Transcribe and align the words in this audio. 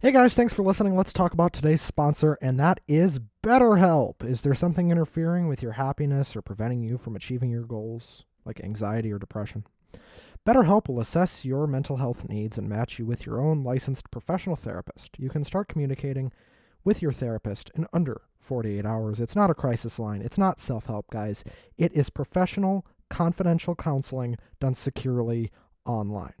Hey 0.00 0.12
guys, 0.12 0.32
thanks 0.32 0.54
for 0.54 0.62
listening. 0.62 0.94
Let's 0.94 1.12
talk 1.12 1.32
about 1.32 1.52
today's 1.52 1.82
sponsor, 1.82 2.38
and 2.40 2.56
that 2.60 2.78
is 2.86 3.18
BetterHelp. 3.42 4.24
Is 4.24 4.42
there 4.42 4.54
something 4.54 4.92
interfering 4.92 5.48
with 5.48 5.60
your 5.60 5.72
happiness 5.72 6.36
or 6.36 6.40
preventing 6.40 6.84
you 6.84 6.98
from 6.98 7.16
achieving 7.16 7.50
your 7.50 7.64
goals, 7.64 8.24
like 8.44 8.60
anxiety 8.62 9.10
or 9.10 9.18
depression? 9.18 9.64
BetterHelp 10.46 10.86
will 10.86 11.00
assess 11.00 11.44
your 11.44 11.66
mental 11.66 11.96
health 11.96 12.28
needs 12.28 12.56
and 12.56 12.68
match 12.68 13.00
you 13.00 13.06
with 13.06 13.26
your 13.26 13.40
own 13.40 13.64
licensed 13.64 14.08
professional 14.12 14.54
therapist. 14.54 15.18
You 15.18 15.30
can 15.30 15.42
start 15.42 15.66
communicating 15.66 16.30
with 16.84 17.02
your 17.02 17.12
therapist 17.12 17.72
in 17.74 17.88
under 17.92 18.20
48 18.38 18.86
hours. 18.86 19.18
It's 19.18 19.34
not 19.34 19.50
a 19.50 19.54
crisis 19.54 19.98
line, 19.98 20.22
it's 20.22 20.38
not 20.38 20.60
self 20.60 20.86
help, 20.86 21.10
guys. 21.10 21.42
It 21.76 21.92
is 21.92 22.08
professional, 22.08 22.86
confidential 23.10 23.74
counseling 23.74 24.36
done 24.60 24.74
securely 24.74 25.50
online. 25.84 26.34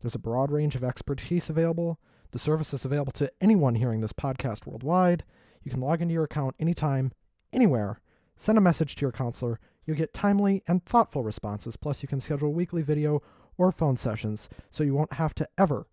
There's 0.00 0.16
a 0.16 0.18
broad 0.18 0.50
range 0.50 0.74
of 0.74 0.82
expertise 0.82 1.48
available 1.48 2.00
the 2.34 2.40
service 2.40 2.74
is 2.74 2.84
available 2.84 3.12
to 3.12 3.30
anyone 3.40 3.76
hearing 3.76 4.00
this 4.00 4.12
podcast 4.12 4.66
worldwide. 4.66 5.22
You 5.62 5.70
can 5.70 5.80
log 5.80 6.02
into 6.02 6.14
your 6.14 6.24
account 6.24 6.56
anytime, 6.58 7.12
anywhere, 7.52 8.00
send 8.36 8.58
a 8.58 8.60
message 8.60 8.96
to 8.96 9.02
your 9.02 9.12
counselor. 9.12 9.60
You'll 9.86 9.96
get 9.96 10.12
timely 10.12 10.64
and 10.66 10.84
thoughtful 10.84 11.22
responses. 11.22 11.76
Plus, 11.76 12.02
you 12.02 12.08
can 12.08 12.18
schedule 12.18 12.52
weekly 12.52 12.82
video 12.82 13.22
or 13.56 13.70
phone 13.70 13.96
sessions 13.96 14.48
so 14.72 14.82
you 14.82 14.94
won't 14.94 15.12
have 15.12 15.32
to 15.36 15.48
ever, 15.56 15.86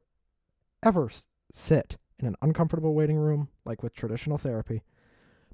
ever 0.82 1.12
sit 1.54 1.98
in 2.18 2.26
an 2.26 2.36
uncomfortable 2.42 2.96
waiting 2.96 3.18
room 3.18 3.50
like 3.64 3.84
with 3.84 3.94
traditional 3.94 4.40
therapy. 4.40 4.82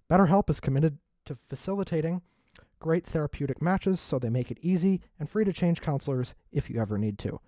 BetterHelp 0.10 0.50
is 0.50 0.62
committed 0.62 1.00
to 1.26 1.36
facilitating 1.36 2.22
great 2.80 3.06
therapeutic 3.06 3.62
matches 3.62 4.00
so 4.00 4.18
they 4.20 4.30
make 4.30 4.52
it 4.52 4.60
easy 4.62 5.02
and 5.20 5.30
free 5.30 5.44
to 5.44 5.52
change 5.52 5.82
counselors 5.82 6.34
if 6.50 6.70
you 6.70 6.80
ever 6.80 6.98
need 6.98 7.20
to. 7.20 7.42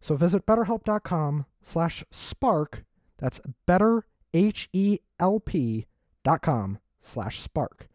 So 0.00 0.14
visit 0.14 0.46
betterhelp.com 0.46 1.46
slash 1.66 2.04
spark. 2.10 2.84
That's 3.18 3.40
better, 3.66 4.04
H-E-L-P 4.32 5.86
dot 6.22 6.42
com 6.42 6.78
slash 7.00 7.40
spark. 7.40 7.88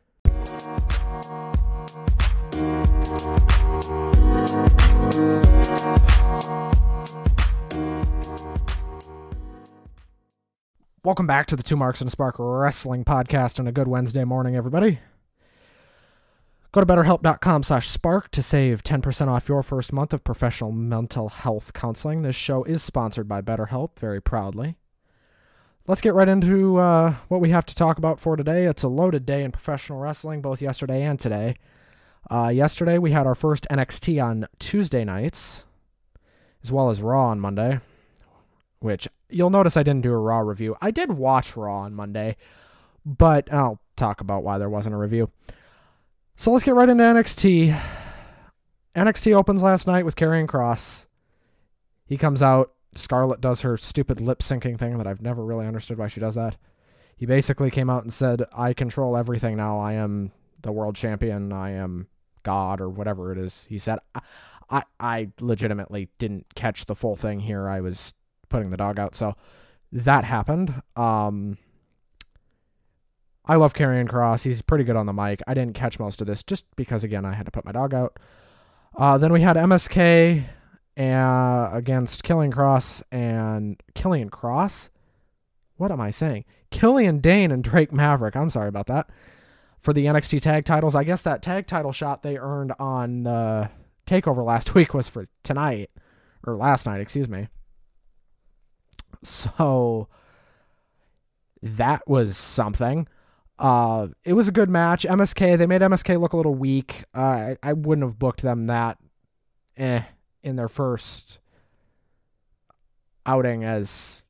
Welcome 11.03 11.25
back 11.25 11.47
to 11.47 11.55
the 11.55 11.63
Two 11.63 11.75
Marks 11.75 12.01
and 12.01 12.07
a 12.07 12.11
Spark 12.11 12.35
Wrestling 12.37 13.03
Podcast 13.03 13.59
on 13.59 13.67
a 13.67 13.71
good 13.71 13.87
Wednesday 13.87 14.23
morning, 14.23 14.55
everybody. 14.55 14.99
Go 16.73 16.79
to 16.79 16.87
betterhelp.com 16.87 17.63
slash 17.63 17.89
spark 17.89 18.31
to 18.31 18.41
save 18.41 18.81
10% 18.81 19.27
off 19.27 19.49
your 19.49 19.61
first 19.61 19.91
month 19.91 20.13
of 20.13 20.23
professional 20.23 20.71
mental 20.71 21.27
health 21.27 21.73
counseling. 21.73 22.21
This 22.21 22.35
show 22.37 22.63
is 22.63 22.81
sponsored 22.81 23.27
by 23.27 23.41
BetterHelp, 23.41 23.99
very 23.99 24.21
proudly. 24.21 24.77
Let's 25.85 25.99
get 25.99 26.13
right 26.13 26.29
into 26.29 26.77
uh, 26.77 27.15
what 27.27 27.41
we 27.41 27.49
have 27.49 27.65
to 27.65 27.75
talk 27.75 27.97
about 27.97 28.21
for 28.21 28.37
today. 28.37 28.63
It's 28.67 28.83
a 28.83 28.87
loaded 28.87 29.25
day 29.25 29.43
in 29.43 29.51
professional 29.51 29.99
wrestling, 29.99 30.41
both 30.41 30.61
yesterday 30.61 31.03
and 31.03 31.19
today. 31.19 31.55
Uh, 32.29 32.47
yesterday, 32.47 32.97
we 32.97 33.11
had 33.11 33.27
our 33.27 33.35
first 33.35 33.67
NXT 33.69 34.23
on 34.23 34.47
Tuesday 34.57 35.03
nights, 35.03 35.65
as 36.63 36.71
well 36.71 36.89
as 36.89 37.01
Raw 37.01 37.31
on 37.31 37.41
Monday, 37.41 37.81
which 38.79 39.09
you'll 39.29 39.49
notice 39.49 39.75
I 39.75 39.83
didn't 39.83 40.03
do 40.03 40.13
a 40.13 40.17
Raw 40.17 40.39
review. 40.39 40.77
I 40.81 40.91
did 40.91 41.11
watch 41.11 41.57
Raw 41.57 41.79
on 41.79 41.93
Monday, 41.93 42.37
but 43.05 43.51
I'll 43.51 43.81
talk 43.97 44.21
about 44.21 44.43
why 44.43 44.57
there 44.57 44.69
wasn't 44.69 44.95
a 44.95 44.99
review. 44.99 45.29
So 46.35 46.51
let's 46.51 46.63
get 46.63 46.73
right 46.73 46.89
into 46.89 47.03
NXT. 47.03 47.79
NXT 48.95 49.35
opens 49.35 49.61
last 49.61 49.87
night 49.87 50.05
with 50.05 50.15
Karrion 50.15 50.47
Kross. 50.47 51.05
He 52.05 52.17
comes 52.17 52.43
out. 52.43 52.71
Scarlett 52.93 53.39
does 53.39 53.61
her 53.61 53.77
stupid 53.77 54.19
lip 54.19 54.39
syncing 54.39 54.77
thing 54.77 54.97
that 54.97 55.07
I've 55.07 55.21
never 55.21 55.45
really 55.45 55.65
understood 55.65 55.97
why 55.97 56.07
she 56.07 56.19
does 56.19 56.35
that. 56.35 56.57
He 57.15 57.25
basically 57.25 57.71
came 57.71 57.89
out 57.89 58.03
and 58.03 58.13
said, 58.13 58.43
I 58.51 58.73
control 58.73 59.15
everything 59.15 59.55
now. 59.55 59.79
I 59.79 59.93
am 59.93 60.31
the 60.61 60.71
world 60.71 60.95
champion. 60.95 61.53
I 61.53 61.71
am 61.71 62.07
God 62.43 62.81
or 62.81 62.89
whatever 62.89 63.31
it 63.31 63.37
is. 63.37 63.65
He 63.69 63.79
said, 63.79 63.99
I, 64.15 64.21
I, 64.69 64.83
I 64.99 65.29
legitimately 65.39 66.09
didn't 66.17 66.55
catch 66.55 66.85
the 66.85 66.95
full 66.95 67.15
thing 67.15 67.41
here. 67.41 67.69
I 67.69 67.79
was 67.79 68.13
putting 68.49 68.71
the 68.71 68.77
dog 68.77 68.99
out. 68.99 69.15
So 69.15 69.35
that 69.91 70.23
happened. 70.23 70.81
Um, 70.95 71.57
I 73.51 73.55
love 73.55 73.73
Karrion 73.73 74.07
Kross. 74.07 74.43
He's 74.43 74.61
pretty 74.61 74.85
good 74.85 74.95
on 74.95 75.07
the 75.07 75.11
mic. 75.11 75.41
I 75.45 75.53
didn't 75.53 75.75
catch 75.75 75.99
most 75.99 76.21
of 76.21 76.27
this 76.27 76.41
just 76.41 76.63
because, 76.77 77.03
again, 77.03 77.25
I 77.25 77.33
had 77.33 77.45
to 77.47 77.51
put 77.51 77.65
my 77.65 77.73
dog 77.73 77.93
out. 77.93 78.17
Uh, 78.97 79.17
then 79.17 79.33
we 79.33 79.41
had 79.41 79.57
MSK 79.57 80.45
uh, 80.97 81.69
against 81.73 82.23
Killing 82.23 82.49
Cross 82.49 83.03
and 83.11 83.83
Killian 83.93 84.29
Cross. 84.29 84.89
What 85.75 85.91
am 85.91 85.99
I 85.99 86.11
saying? 86.11 86.45
Killian 86.69 87.19
Dane 87.19 87.51
and 87.51 87.61
Drake 87.61 87.91
Maverick. 87.91 88.37
I'm 88.37 88.49
sorry 88.49 88.69
about 88.69 88.87
that. 88.87 89.09
For 89.81 89.91
the 89.91 90.05
NXT 90.05 90.39
tag 90.39 90.63
titles. 90.63 90.95
I 90.95 91.03
guess 91.03 91.21
that 91.23 91.43
tag 91.43 91.67
title 91.67 91.91
shot 91.91 92.23
they 92.23 92.37
earned 92.37 92.71
on 92.79 93.23
the 93.23 93.69
takeover 94.07 94.45
last 94.45 94.75
week 94.75 94.93
was 94.93 95.09
for 95.09 95.27
tonight. 95.43 95.89
Or 96.47 96.55
last 96.55 96.85
night, 96.85 97.01
excuse 97.01 97.27
me. 97.27 97.49
So 99.25 100.07
that 101.61 102.07
was 102.07 102.37
something. 102.37 103.09
Uh, 103.61 104.07
it 104.23 104.33
was 104.33 104.47
a 104.47 104.51
good 104.51 104.71
match. 104.71 105.03
MSK, 105.03 105.55
they 105.55 105.67
made 105.67 105.81
MSK 105.81 106.19
look 106.19 106.33
a 106.33 106.37
little 106.37 106.55
weak. 106.55 107.03
Uh, 107.15 107.19
I, 107.21 107.57
I 107.61 107.73
wouldn't 107.73 108.03
have 108.03 108.17
booked 108.17 108.41
them 108.41 108.65
that 108.65 108.97
eh, 109.77 110.01
in 110.41 110.55
their 110.55 110.67
first 110.67 111.37
outing 113.23 113.63
as 113.63 114.23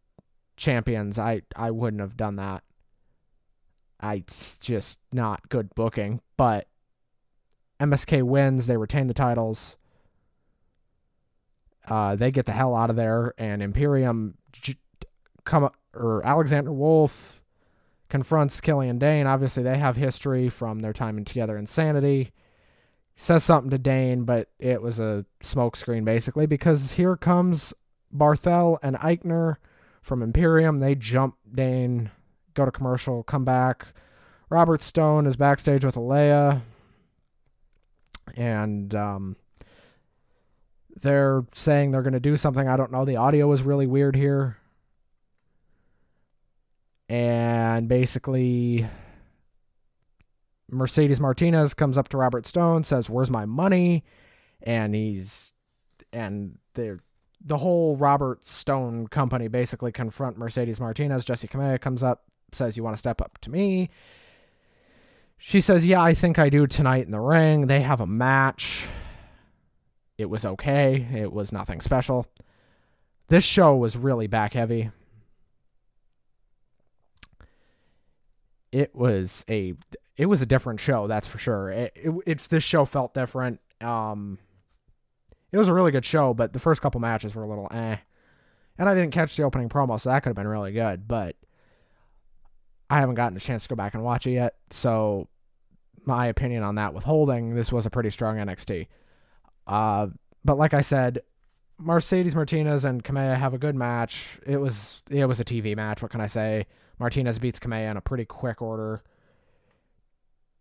champions. 0.57 1.17
I, 1.17 1.43
I 1.55 1.71
wouldn't 1.71 2.01
have 2.01 2.17
done 2.17 2.35
that. 2.35 2.63
I 4.01 4.15
it's 4.15 4.57
just 4.57 4.99
not 5.13 5.47
good 5.47 5.73
booking. 5.75 6.19
But 6.35 6.67
MSK 7.79 8.23
wins. 8.23 8.67
They 8.67 8.75
retain 8.75 9.07
the 9.07 9.13
titles. 9.13 9.77
Uh, 11.87 12.17
they 12.17 12.31
get 12.31 12.45
the 12.45 12.51
hell 12.51 12.75
out 12.75 12.89
of 12.89 12.97
there, 12.97 13.33
and 13.37 13.61
Imperium 13.61 14.35
j- 14.51 14.77
come 15.45 15.69
or 15.93 16.21
Alexander 16.25 16.71
Wolfe 16.73 17.40
confronts 18.11 18.59
Killian 18.59 18.99
Dane. 18.99 19.25
Obviously, 19.25 19.63
they 19.63 19.77
have 19.77 19.95
history 19.95 20.49
from 20.49 20.81
their 20.81 20.91
time 20.91 21.17
in 21.17 21.23
Together 21.23 21.57
in 21.57 21.65
Sanity. 21.65 22.31
Says 23.15 23.43
something 23.45 23.71
to 23.71 23.77
Dane, 23.77 24.25
but 24.25 24.49
it 24.59 24.81
was 24.81 24.99
a 24.99 25.25
smokescreen 25.41 26.03
basically 26.03 26.45
because 26.45 26.93
here 26.93 27.15
comes 27.15 27.73
Barthel 28.13 28.77
and 28.83 28.97
Eichner 28.97 29.55
from 30.01 30.21
Imperium. 30.21 30.79
They 30.79 30.93
jump 30.93 31.35
Dane, 31.49 32.11
go 32.53 32.65
to 32.65 32.71
commercial, 32.71 33.23
come 33.23 33.45
back. 33.45 33.87
Robert 34.49 34.81
Stone 34.81 35.25
is 35.25 35.37
backstage 35.37 35.85
with 35.85 35.95
Aliyah, 35.95 36.63
and 38.35 38.93
um, 38.93 39.37
they're 41.01 41.45
saying 41.55 41.91
they're 41.91 42.01
going 42.01 42.11
to 42.11 42.19
do 42.19 42.35
something. 42.35 42.67
I 42.67 42.75
don't 42.75 42.91
know. 42.91 43.05
The 43.05 43.15
audio 43.15 43.47
was 43.47 43.61
really 43.61 43.87
weird 43.87 44.17
here 44.17 44.57
and 47.11 47.89
basically 47.89 48.87
Mercedes 50.69 51.19
Martinez 51.19 51.73
comes 51.73 51.97
up 51.97 52.07
to 52.07 52.17
Robert 52.17 52.45
Stone, 52.47 52.85
says, 52.85 53.09
"Where's 53.09 53.29
my 53.29 53.45
money?" 53.45 54.05
And 54.63 54.95
he's 54.95 55.51
and 56.13 56.57
the 56.75 56.99
the 57.43 57.57
whole 57.57 57.97
Robert 57.97 58.47
Stone 58.47 59.07
company 59.07 59.49
basically 59.49 59.91
confront 59.91 60.37
Mercedes 60.37 60.79
Martinez. 60.79 61.25
Jessi 61.25 61.49
Kamea 61.49 61.81
comes 61.81 62.01
up, 62.01 62.23
says, 62.53 62.77
"You 62.77 62.83
want 62.83 62.95
to 62.95 62.99
step 62.99 63.19
up 63.19 63.39
to 63.39 63.51
me?" 63.51 63.89
She 65.37 65.59
says, 65.59 65.85
"Yeah, 65.85 66.01
I 66.01 66.13
think 66.13 66.39
I 66.39 66.47
do 66.47 66.65
tonight 66.65 67.07
in 67.07 67.11
the 67.11 67.19
ring." 67.19 67.67
They 67.67 67.81
have 67.81 67.99
a 67.99 68.07
match. 68.07 68.87
It 70.17 70.29
was 70.29 70.45
okay. 70.45 71.07
It 71.13 71.33
was 71.33 71.51
nothing 71.51 71.81
special. 71.81 72.25
This 73.27 73.43
show 73.43 73.75
was 73.75 73.97
really 73.97 74.27
back 74.27 74.53
heavy. 74.53 74.91
It 78.71 78.95
was 78.95 79.45
a 79.49 79.73
it 80.17 80.25
was 80.27 80.41
a 80.41 80.45
different 80.45 80.79
show, 80.79 81.07
that's 81.07 81.27
for 81.27 81.37
sure. 81.37 81.71
It, 81.71 81.93
it, 81.95 82.13
it 82.25 82.39
this 82.49 82.63
show 82.63 82.85
felt 82.85 83.13
different. 83.13 83.59
Um, 83.79 84.37
it 85.51 85.57
was 85.57 85.67
a 85.67 85.73
really 85.73 85.91
good 85.91 86.05
show, 86.05 86.33
but 86.33 86.53
the 86.53 86.59
first 86.59 86.81
couple 86.81 87.01
matches 87.01 87.35
were 87.35 87.43
a 87.43 87.49
little 87.49 87.67
eh. 87.71 87.97
And 88.77 88.89
I 88.89 88.95
didn't 88.95 89.11
catch 89.11 89.35
the 89.35 89.43
opening 89.43 89.69
promo, 89.69 89.99
so 89.99 90.09
that 90.09 90.23
could 90.23 90.29
have 90.29 90.35
been 90.35 90.47
really 90.47 90.71
good. 90.71 91.07
But 91.07 91.35
I 92.89 92.99
haven't 92.99 93.15
gotten 93.15 93.37
a 93.37 93.39
chance 93.41 93.63
to 93.63 93.69
go 93.69 93.75
back 93.75 93.93
and 93.93 94.03
watch 94.03 94.27
it 94.27 94.31
yet. 94.31 94.55
So 94.69 95.27
my 96.05 96.27
opinion 96.27 96.63
on 96.63 96.75
that 96.75 96.93
withholding, 96.93 97.55
this 97.55 97.71
was 97.71 97.85
a 97.85 97.89
pretty 97.89 98.09
strong 98.09 98.37
NXT. 98.37 98.87
Uh, 99.67 100.07
but 100.43 100.57
like 100.57 100.73
I 100.73 100.81
said, 100.81 101.21
Mercedes 101.77 102.35
Martinez 102.35 102.85
and 102.85 103.03
Kamea 103.03 103.37
have 103.37 103.53
a 103.53 103.57
good 103.57 103.75
match. 103.75 104.39
It 104.45 104.57
was 104.57 105.03
it 105.09 105.25
was 105.25 105.39
a 105.39 105.45
TV 105.45 105.75
match. 105.75 106.01
What 106.01 106.11
can 106.11 106.21
I 106.21 106.27
say? 106.27 106.67
Martinez 107.01 107.39
beats 107.39 107.59
Kamea 107.59 107.89
in 107.89 107.97
a 107.97 108.01
pretty 108.01 108.25
quick 108.25 108.61
order. 108.61 109.01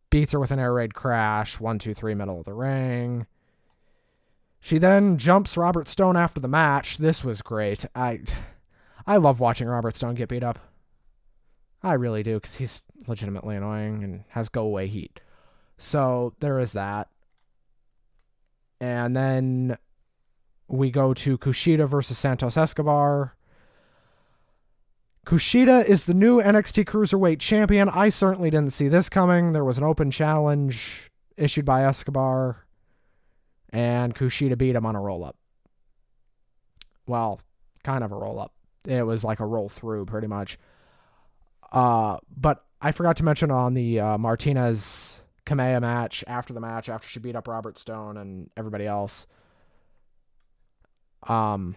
Beats 0.09 0.33
her 0.33 0.41
with 0.41 0.51
an 0.51 0.59
air 0.59 0.73
raid 0.73 0.95
crash. 0.95 1.61
One, 1.61 1.79
two, 1.79 1.93
three, 1.93 2.15
middle 2.15 2.39
of 2.39 2.47
the 2.47 2.55
ring. 2.55 3.27
She 4.59 4.79
then 4.79 5.19
jumps 5.19 5.59
Robert 5.59 5.87
Stone 5.87 6.17
after 6.17 6.41
the 6.41 6.49
match. 6.49 6.97
This 6.97 7.23
was 7.23 7.43
great. 7.43 7.85
I 7.95 8.21
I 9.07 9.19
love 9.19 9.39
watching 9.39 9.69
Robert 9.69 9.95
Stone 9.95 10.15
get 10.15 10.31
beat 10.31 10.43
up. 10.43 10.59
I 11.83 11.93
really 11.93 12.23
do 12.23 12.41
because 12.41 12.57
he's 12.57 12.81
legitimately 13.07 13.57
annoying 13.57 14.03
and 14.03 14.25
has 14.31 14.49
go 14.49 14.63
away 14.63 14.87
heat. 14.87 15.21
So 15.77 16.33
there 16.41 16.59
is 16.59 16.73
that. 16.73 17.09
And 18.81 19.15
then 19.15 19.77
we 20.69 20.91
go 20.91 21.13
to 21.13 21.37
Kushida 21.37 21.87
versus 21.87 22.17
Santos 22.17 22.57
Escobar. 22.57 23.35
Kushida 25.31 25.85
is 25.85 26.07
the 26.07 26.13
new 26.13 26.43
NXT 26.43 26.87
Cruiserweight 26.87 27.39
champion. 27.39 27.89
I 27.89 28.09
certainly 28.09 28.51
didn't 28.51 28.73
see 28.73 28.89
this 28.89 29.09
coming. 29.09 29.53
There 29.53 29.65
was 29.65 29.79
an 29.79 29.85
open 29.85 30.11
challenge 30.11 31.09
issued 31.37 31.65
by 31.65 31.85
Escobar, 31.85 32.67
and 33.73 34.13
Kushida 34.13 34.59
beat 34.59 34.75
him 34.75 34.85
on 34.85 34.97
a 34.97 35.01
roll 35.01 35.23
up. 35.23 35.37
Well, 37.07 37.41
kind 37.85 38.03
of 38.03 38.11
a 38.11 38.17
roll 38.17 38.41
up. 38.41 38.53
It 38.85 39.07
was 39.07 39.23
like 39.23 39.39
a 39.39 39.47
roll 39.47 39.69
through, 39.69 40.07
pretty 40.07 40.27
much. 40.27 40.59
Uh, 41.71 42.17
but 42.37 42.65
I 42.81 42.91
forgot 42.91 43.17
to 43.19 43.25
mention 43.25 43.53
on 43.53 43.75
the 43.75 44.01
uh, 44.01 44.19
Martinez 44.19 45.23
Kamea 45.47 45.81
match 45.81 46.25
after 46.27 46.53
the 46.53 46.61
match, 46.61 46.89
after 46.89 47.07
she 47.07 47.21
beat 47.21 47.37
up 47.37 47.47
Robert 47.47 47.79
Stone 47.79 48.17
and 48.17 48.51
everybody 48.57 48.89
else. 48.89 49.29
Um, 51.29 51.77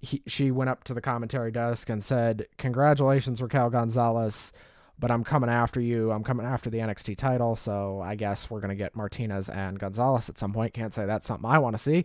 he, 0.00 0.22
she 0.26 0.50
went 0.50 0.70
up 0.70 0.84
to 0.84 0.94
the 0.94 1.00
commentary 1.00 1.50
desk 1.50 1.90
and 1.90 2.02
said, 2.02 2.46
"Congratulations, 2.58 3.42
Raquel 3.42 3.70
Gonzalez, 3.70 4.52
but 4.98 5.10
I'm 5.10 5.24
coming 5.24 5.50
after 5.50 5.80
you. 5.80 6.10
I'm 6.10 6.24
coming 6.24 6.46
after 6.46 6.70
the 6.70 6.78
NXT 6.78 7.16
title. 7.16 7.56
So 7.56 8.00
I 8.00 8.14
guess 8.14 8.50
we're 8.50 8.60
gonna 8.60 8.74
get 8.74 8.96
Martinez 8.96 9.48
and 9.48 9.78
Gonzalez 9.78 10.28
at 10.28 10.38
some 10.38 10.52
point. 10.52 10.74
Can't 10.74 10.94
say 10.94 11.06
that's 11.06 11.26
something 11.26 11.48
I 11.50 11.58
want 11.58 11.76
to 11.76 11.82
see." 11.82 12.04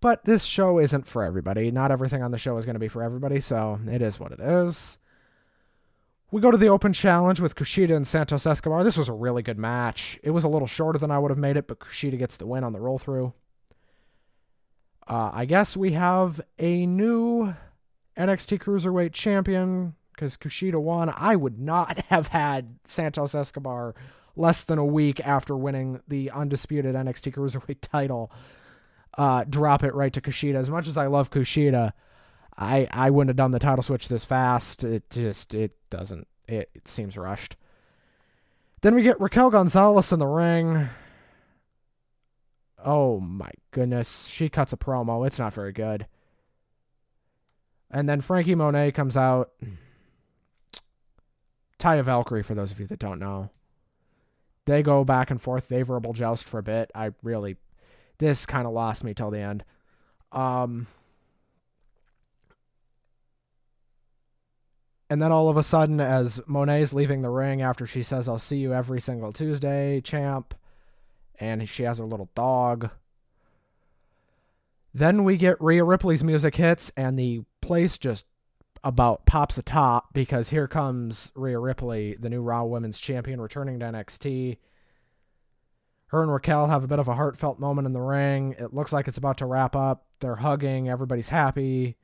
But 0.00 0.24
this 0.24 0.44
show 0.44 0.78
isn't 0.78 1.06
for 1.06 1.24
everybody. 1.24 1.70
Not 1.70 1.90
everything 1.90 2.22
on 2.22 2.30
the 2.30 2.38
show 2.38 2.56
is 2.56 2.64
going 2.64 2.76
to 2.76 2.80
be 2.80 2.88
for 2.88 3.02
everybody, 3.02 3.40
so 3.40 3.80
it 3.90 4.00
is 4.00 4.20
what 4.20 4.32
it 4.32 4.40
is. 4.40 4.96
We 6.30 6.40
go 6.40 6.50
to 6.50 6.58
the 6.58 6.68
open 6.68 6.92
challenge 6.92 7.40
with 7.40 7.56
Kushida 7.56 7.96
and 7.96 8.06
Santos 8.06 8.46
Escobar. 8.46 8.84
This 8.84 8.98
was 8.98 9.08
a 9.08 9.14
really 9.14 9.42
good 9.42 9.58
match. 9.58 10.20
It 10.22 10.30
was 10.30 10.44
a 10.44 10.48
little 10.48 10.68
shorter 10.68 10.98
than 10.98 11.10
I 11.10 11.18
would 11.18 11.30
have 11.30 11.38
made 11.38 11.56
it, 11.56 11.66
but 11.66 11.80
Kushida 11.80 12.18
gets 12.18 12.36
the 12.36 12.46
win 12.46 12.64
on 12.64 12.72
the 12.72 12.80
roll 12.80 12.98
through. 12.98 13.32
Uh, 15.08 15.30
I 15.32 15.46
guess 15.46 15.76
we 15.76 15.92
have 15.92 16.40
a 16.58 16.84
new 16.86 17.54
NXT 18.16 18.60
Cruiserweight 18.60 19.12
champion 19.12 19.94
because 20.12 20.36
Kushida 20.36 20.80
won. 20.80 21.12
I 21.16 21.34
would 21.34 21.58
not 21.58 21.98
have 22.08 22.28
had 22.28 22.78
Santos 22.84 23.34
Escobar 23.34 23.94
less 24.36 24.64
than 24.64 24.78
a 24.78 24.84
week 24.84 25.20
after 25.20 25.56
winning 25.56 26.00
the 26.06 26.30
undisputed 26.30 26.94
NXT 26.94 27.34
Cruiserweight 27.34 27.78
title 27.80 28.30
uh, 29.16 29.44
drop 29.44 29.82
it 29.82 29.94
right 29.94 30.12
to 30.12 30.20
Kushida. 30.20 30.54
As 30.54 30.70
much 30.70 30.86
as 30.86 30.96
I 30.96 31.06
love 31.06 31.30
Kushida, 31.30 31.92
I 32.56 32.86
I 32.90 33.10
wouldn't 33.10 33.30
have 33.30 33.36
done 33.36 33.50
the 33.50 33.58
title 33.58 33.82
switch 33.82 34.08
this 34.08 34.24
fast. 34.24 34.84
It 34.84 35.10
just 35.10 35.54
it 35.54 35.72
doesn't. 35.90 36.28
It, 36.46 36.70
it 36.74 36.86
seems 36.86 37.16
rushed. 37.16 37.56
Then 38.80 38.94
we 38.94 39.02
get 39.02 39.20
Raquel 39.20 39.50
Gonzalez 39.50 40.12
in 40.12 40.20
the 40.20 40.26
ring. 40.26 40.88
Oh 42.84 43.20
my 43.20 43.50
goodness. 43.70 44.26
She 44.26 44.48
cuts 44.48 44.72
a 44.72 44.76
promo. 44.76 45.26
It's 45.26 45.38
not 45.38 45.54
very 45.54 45.72
good. 45.72 46.06
And 47.90 48.08
then 48.08 48.20
Franky 48.20 48.54
Monet 48.54 48.92
comes 48.92 49.16
out. 49.16 49.50
Taya 51.78 52.02
Valkyrie, 52.02 52.42
for 52.42 52.54
those 52.54 52.72
of 52.72 52.80
you 52.80 52.86
that 52.86 52.98
don't 52.98 53.20
know. 53.20 53.50
They 54.66 54.82
go 54.82 55.04
back 55.04 55.30
and 55.30 55.40
forth. 55.40 55.68
They 55.68 55.82
verbal 55.82 56.12
joust 56.12 56.44
for 56.44 56.58
a 56.58 56.62
bit. 56.62 56.90
I 56.94 57.12
really 57.22 57.56
this 58.18 58.46
kind 58.46 58.66
of 58.66 58.72
lost 58.72 59.04
me 59.04 59.14
till 59.14 59.30
the 59.30 59.38
end. 59.38 59.64
Um, 60.32 60.88
and 65.08 65.22
then 65.22 65.32
all 65.32 65.48
of 65.48 65.56
a 65.56 65.62
sudden, 65.62 66.00
as 66.00 66.40
Monet's 66.46 66.92
leaving 66.92 67.22
the 67.22 67.30
ring 67.30 67.62
after 67.62 67.86
she 67.86 68.02
says, 68.02 68.28
I'll 68.28 68.38
see 68.38 68.58
you 68.58 68.74
every 68.74 69.00
single 69.00 69.32
Tuesday, 69.32 70.00
champ, 70.00 70.54
and 71.38 71.68
she 71.68 71.84
has 71.84 71.98
her 71.98 72.04
little 72.04 72.30
dog. 72.34 72.90
Then 74.94 75.24
we 75.24 75.36
get 75.36 75.60
Rhea 75.60 75.84
Ripley's 75.84 76.24
music 76.24 76.56
hits, 76.56 76.90
and 76.96 77.18
the 77.18 77.42
place 77.60 77.98
just 77.98 78.24
about 78.84 79.26
pops 79.26 79.58
a 79.58 79.62
top 79.62 80.12
because 80.12 80.50
here 80.50 80.68
comes 80.68 81.30
Rhea 81.34 81.58
Ripley, 81.58 82.16
the 82.18 82.30
new 82.30 82.40
Raw 82.40 82.64
Women's 82.64 82.98
Champion, 82.98 83.40
returning 83.40 83.78
to 83.80 83.86
NXT. 83.86 84.58
Her 86.06 86.22
and 86.22 86.32
Raquel 86.32 86.68
have 86.68 86.84
a 86.84 86.88
bit 86.88 86.98
of 86.98 87.08
a 87.08 87.14
heartfelt 87.14 87.60
moment 87.60 87.86
in 87.86 87.92
the 87.92 88.00
ring. 88.00 88.54
It 88.58 88.72
looks 88.72 88.92
like 88.92 89.08
it's 89.08 89.18
about 89.18 89.36
to 89.38 89.46
wrap 89.46 89.76
up. 89.76 90.06
They're 90.20 90.36
hugging, 90.36 90.88
everybody's 90.88 91.28
happy. 91.28 91.96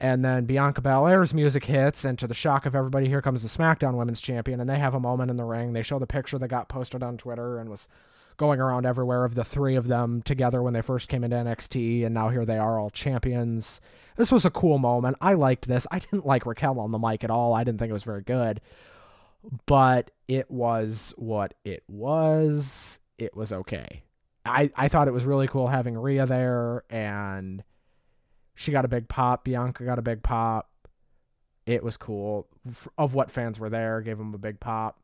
And 0.00 0.24
then 0.24 0.46
Bianca 0.46 0.80
Belair's 0.80 1.32
music 1.32 1.66
hits, 1.66 2.04
and 2.04 2.18
to 2.18 2.26
the 2.26 2.34
shock 2.34 2.66
of 2.66 2.74
everybody, 2.74 3.06
here 3.06 3.22
comes 3.22 3.44
the 3.44 3.48
SmackDown 3.48 3.94
Women's 3.94 4.20
Champion, 4.20 4.58
and 4.58 4.68
they 4.68 4.80
have 4.80 4.94
a 4.94 5.00
moment 5.00 5.30
in 5.30 5.36
the 5.36 5.44
ring. 5.44 5.72
They 5.72 5.84
show 5.84 6.00
the 6.00 6.08
picture 6.08 6.38
that 6.38 6.48
got 6.48 6.68
posted 6.68 7.04
on 7.04 7.16
Twitter 7.16 7.58
and 7.58 7.70
was 7.70 7.86
going 8.36 8.60
around 8.60 8.86
everywhere 8.86 9.24
of 9.24 9.34
the 9.34 9.44
three 9.44 9.76
of 9.76 9.88
them 9.88 10.22
together 10.22 10.62
when 10.62 10.74
they 10.74 10.82
first 10.82 11.08
came 11.08 11.24
into 11.24 11.36
NXT, 11.36 12.04
and 12.04 12.14
now 12.14 12.28
here 12.28 12.44
they 12.44 12.58
are 12.58 12.78
all 12.78 12.90
champions. 12.90 13.80
This 14.16 14.32
was 14.32 14.44
a 14.44 14.50
cool 14.50 14.78
moment. 14.78 15.16
I 15.20 15.34
liked 15.34 15.68
this. 15.68 15.86
I 15.90 15.98
didn't 15.98 16.26
like 16.26 16.46
Raquel 16.46 16.80
on 16.80 16.90
the 16.90 16.98
mic 16.98 17.24
at 17.24 17.30
all. 17.30 17.54
I 17.54 17.64
didn't 17.64 17.78
think 17.78 17.90
it 17.90 17.94
was 17.94 18.04
very 18.04 18.22
good. 18.22 18.60
But 19.66 20.10
it 20.28 20.50
was 20.50 21.12
what 21.16 21.54
it 21.64 21.82
was 21.88 22.98
it 23.18 23.36
was 23.36 23.52
okay. 23.52 24.04
I, 24.44 24.70
I 24.76 24.88
thought 24.88 25.08
it 25.08 25.12
was 25.12 25.24
really 25.24 25.46
cool 25.46 25.68
having 25.68 25.96
Rhea 25.96 26.26
there, 26.26 26.84
and 26.90 27.62
she 28.54 28.72
got 28.72 28.84
a 28.84 28.88
big 28.88 29.08
pop. 29.08 29.44
Bianca 29.44 29.84
got 29.84 29.98
a 29.98 30.02
big 30.02 30.22
pop. 30.22 30.68
It 31.64 31.82
was 31.84 31.96
cool. 31.96 32.48
Of 32.98 33.14
what 33.14 33.30
fans 33.30 33.60
were 33.60 33.70
there, 33.70 34.00
gave 34.00 34.18
them 34.18 34.34
a 34.34 34.38
big 34.38 34.58
pop. 34.58 34.98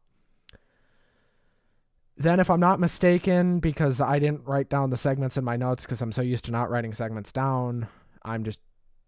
Then, 2.20 2.40
if 2.40 2.50
I'm 2.50 2.58
not 2.58 2.80
mistaken, 2.80 3.60
because 3.60 4.00
I 4.00 4.18
didn't 4.18 4.44
write 4.44 4.68
down 4.68 4.90
the 4.90 4.96
segments 4.96 5.36
in 5.36 5.44
my 5.44 5.56
notes 5.56 5.84
because 5.84 6.02
I'm 6.02 6.10
so 6.10 6.20
used 6.20 6.44
to 6.46 6.50
not 6.50 6.68
writing 6.68 6.92
segments 6.92 7.30
down, 7.30 7.86
I'm 8.24 8.42
just 8.42 8.58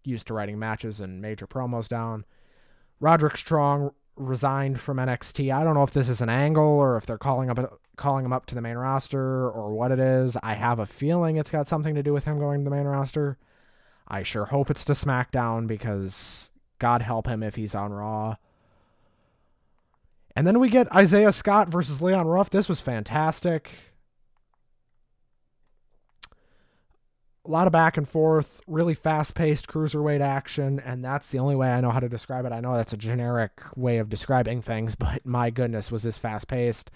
used 0.05 0.27
to 0.27 0.33
writing 0.33 0.57
matches 0.57 1.01
and 1.01 1.21
major 1.21 1.45
promos 1.45 1.89
down. 1.89 2.23
Roderick 3.01 3.35
Strong 3.35 3.91
resigned 4.15 4.79
from 4.79 4.97
NXT. 4.97 5.53
I 5.53 5.63
don't 5.65 5.73
know 5.73 5.83
if 5.83 5.91
this 5.91 6.07
is 6.07 6.21
an 6.21 6.29
angle 6.29 6.63
or 6.63 6.95
if 6.95 7.05
they're 7.05 7.17
calling 7.17 7.49
up 7.49 7.81
calling 7.97 8.25
him 8.25 8.33
up 8.33 8.45
to 8.47 8.55
the 8.55 8.61
main 8.61 8.77
roster 8.77 9.49
or 9.49 9.73
what 9.73 9.91
it 9.91 9.99
is. 9.99 10.37
I 10.41 10.53
have 10.53 10.79
a 10.79 10.85
feeling 10.85 11.35
it's 11.35 11.51
got 11.51 11.67
something 11.67 11.93
to 11.95 12.03
do 12.03 12.13
with 12.13 12.23
him 12.23 12.39
going 12.39 12.61
to 12.61 12.63
the 12.63 12.75
main 12.75 12.85
roster. 12.85 13.37
I 14.07 14.23
sure 14.23 14.45
hope 14.45 14.71
it's 14.71 14.85
to 14.85 14.93
SmackDown 14.93 15.67
because 15.67 16.49
God 16.79 17.01
help 17.01 17.27
him 17.27 17.43
if 17.43 17.55
he's 17.55 17.75
on 17.75 17.91
Raw. 17.91 18.37
And 20.35 20.47
then 20.47 20.59
we 20.59 20.69
get 20.69 20.91
Isaiah 20.95 21.31
Scott 21.31 21.69
versus 21.69 22.01
Leon 22.01 22.27
Ruff. 22.27 22.49
This 22.49 22.69
was 22.69 22.79
fantastic. 22.79 23.71
a 27.45 27.49
lot 27.49 27.65
of 27.65 27.73
back 27.73 27.97
and 27.97 28.07
forth, 28.07 28.61
really 28.67 28.93
fast 28.93 29.33
paced 29.33 29.67
cruiserweight 29.67 30.21
action, 30.21 30.79
and 30.79 31.03
that's 31.03 31.29
the 31.29 31.39
only 31.39 31.55
way 31.55 31.71
I 31.71 31.81
know 31.81 31.89
how 31.89 31.99
to 31.99 32.09
describe 32.09 32.45
it. 32.45 32.51
I 32.51 32.59
know 32.59 32.75
that's 32.75 32.93
a 32.93 32.97
generic 32.97 33.61
way 33.75 33.97
of 33.97 34.09
describing 34.09 34.61
things, 34.61 34.95
but 34.99 35.25
my 35.25 35.49
goodness, 35.49 35.91
was 35.91 36.03
this 36.03 36.17
fast 36.17 36.47
paced. 36.47 36.91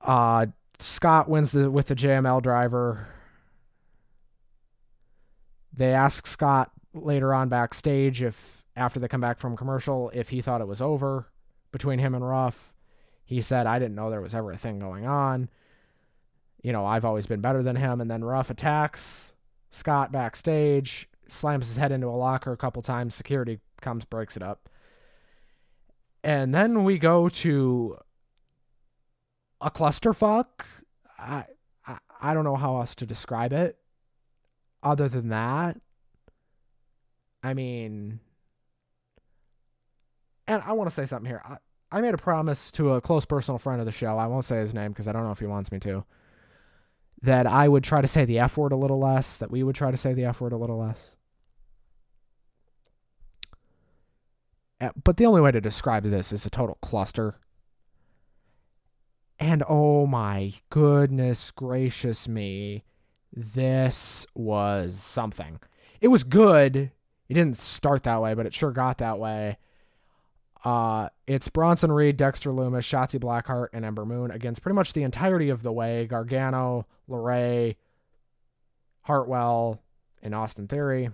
Uh, 0.00 0.46
Scott 0.80 1.28
wins 1.28 1.52
the, 1.52 1.70
with 1.70 1.86
the 1.86 1.94
JML 1.94 2.42
driver. 2.42 3.08
They 5.72 5.92
ask 5.92 6.26
Scott 6.26 6.72
later 6.92 7.32
on 7.32 7.48
backstage 7.48 8.22
if, 8.22 8.63
after 8.76 9.00
they 9.00 9.08
come 9.08 9.20
back 9.20 9.38
from 9.38 9.56
commercial, 9.56 10.10
if 10.14 10.30
he 10.30 10.40
thought 10.40 10.60
it 10.60 10.68
was 10.68 10.80
over 10.80 11.28
between 11.72 11.98
him 11.98 12.14
and 12.14 12.26
Ruff. 12.26 12.72
He 13.24 13.40
said, 13.40 13.66
I 13.66 13.78
didn't 13.78 13.94
know 13.94 14.10
there 14.10 14.20
was 14.20 14.34
ever 14.34 14.52
a 14.52 14.58
thing 14.58 14.78
going 14.78 15.06
on 15.06 15.48
you 16.64 16.72
know, 16.72 16.86
I've 16.86 17.04
always 17.04 17.26
been 17.26 17.42
better 17.42 17.62
than 17.62 17.76
him. 17.76 18.00
And 18.00 18.10
then 18.10 18.24
Ruff 18.24 18.48
attacks 18.48 19.34
Scott 19.70 20.10
backstage, 20.10 21.06
slams 21.28 21.68
his 21.68 21.76
head 21.76 21.92
into 21.92 22.06
a 22.06 22.16
locker 22.16 22.52
a 22.52 22.56
couple 22.56 22.80
times. 22.80 23.14
Security 23.14 23.60
comes, 23.82 24.06
breaks 24.06 24.34
it 24.34 24.42
up. 24.42 24.70
And 26.24 26.54
then 26.54 26.82
we 26.82 26.98
go 26.98 27.28
to 27.28 27.98
a 29.60 29.70
clusterfuck. 29.70 30.64
I, 31.18 31.44
I, 31.86 31.98
I 32.20 32.32
don't 32.32 32.44
know 32.44 32.56
how 32.56 32.78
else 32.78 32.94
to 32.94 33.06
describe 33.06 33.52
it 33.52 33.78
other 34.82 35.06
than 35.06 35.28
that. 35.28 35.78
I 37.42 37.52
mean, 37.52 38.20
and 40.46 40.62
I 40.64 40.72
want 40.72 40.90
to 40.90 40.94
say 40.94 41.06
something 41.06 41.28
here. 41.28 41.42
I, 41.44 41.56
I 41.90 42.00
made 42.00 42.14
a 42.14 42.18
promise 42.18 42.72
to 42.72 42.94
a 42.94 43.00
close 43.00 43.24
personal 43.24 43.58
friend 43.58 43.80
of 43.80 43.86
the 43.86 43.92
show. 43.92 44.18
I 44.18 44.26
won't 44.26 44.44
say 44.44 44.58
his 44.58 44.74
name 44.74 44.92
because 44.92 45.08
I 45.08 45.12
don't 45.12 45.24
know 45.24 45.32
if 45.32 45.38
he 45.38 45.46
wants 45.46 45.70
me 45.70 45.78
to 45.80 46.04
that 47.24 47.46
I 47.46 47.68
would 47.68 47.82
try 47.82 48.02
to 48.02 48.08
say 48.08 48.24
the 48.24 48.38
F 48.38 48.56
word 48.56 48.72
a 48.72 48.76
little 48.76 48.98
less, 48.98 49.38
that 49.38 49.50
we 49.50 49.62
would 49.62 49.74
try 49.74 49.90
to 49.90 49.96
say 49.96 50.12
the 50.12 50.24
F 50.24 50.40
word 50.40 50.52
a 50.52 50.58
little 50.58 50.78
less. 50.78 51.16
Uh, 54.80 54.90
but 55.02 55.16
the 55.16 55.24
only 55.24 55.40
way 55.40 55.50
to 55.50 55.60
describe 55.60 56.04
this 56.04 56.32
is 56.32 56.44
a 56.44 56.50
total 56.50 56.76
cluster. 56.82 57.36
And 59.38 59.64
oh 59.68 60.06
my 60.06 60.52
goodness 60.68 61.50
gracious 61.50 62.28
me, 62.28 62.84
this 63.32 64.26
was 64.34 65.00
something. 65.00 65.60
It 66.00 66.08
was 66.08 66.24
good. 66.24 66.90
It 67.28 67.34
didn't 67.34 67.56
start 67.56 68.02
that 68.02 68.20
way, 68.20 68.34
but 68.34 68.44
it 68.44 68.52
sure 68.52 68.70
got 68.70 68.98
that 68.98 69.18
way. 69.18 69.56
Uh, 70.64 71.10
it's 71.26 71.48
Bronson 71.48 71.92
Reed, 71.92 72.16
Dexter 72.16 72.50
Lumis, 72.50 72.84
Shotzi 72.84 73.20
Blackheart, 73.20 73.68
and 73.74 73.84
Ember 73.84 74.06
Moon 74.06 74.30
against 74.30 74.62
pretty 74.62 74.74
much 74.74 74.94
the 74.94 75.02
entirety 75.02 75.50
of 75.50 75.62
the 75.62 75.72
way. 75.72 76.06
Gargano, 76.06 76.86
LeRae, 77.08 77.76
Hartwell, 79.02 79.82
and 80.22 80.34
Austin 80.34 80.66
Theory. 80.66 81.10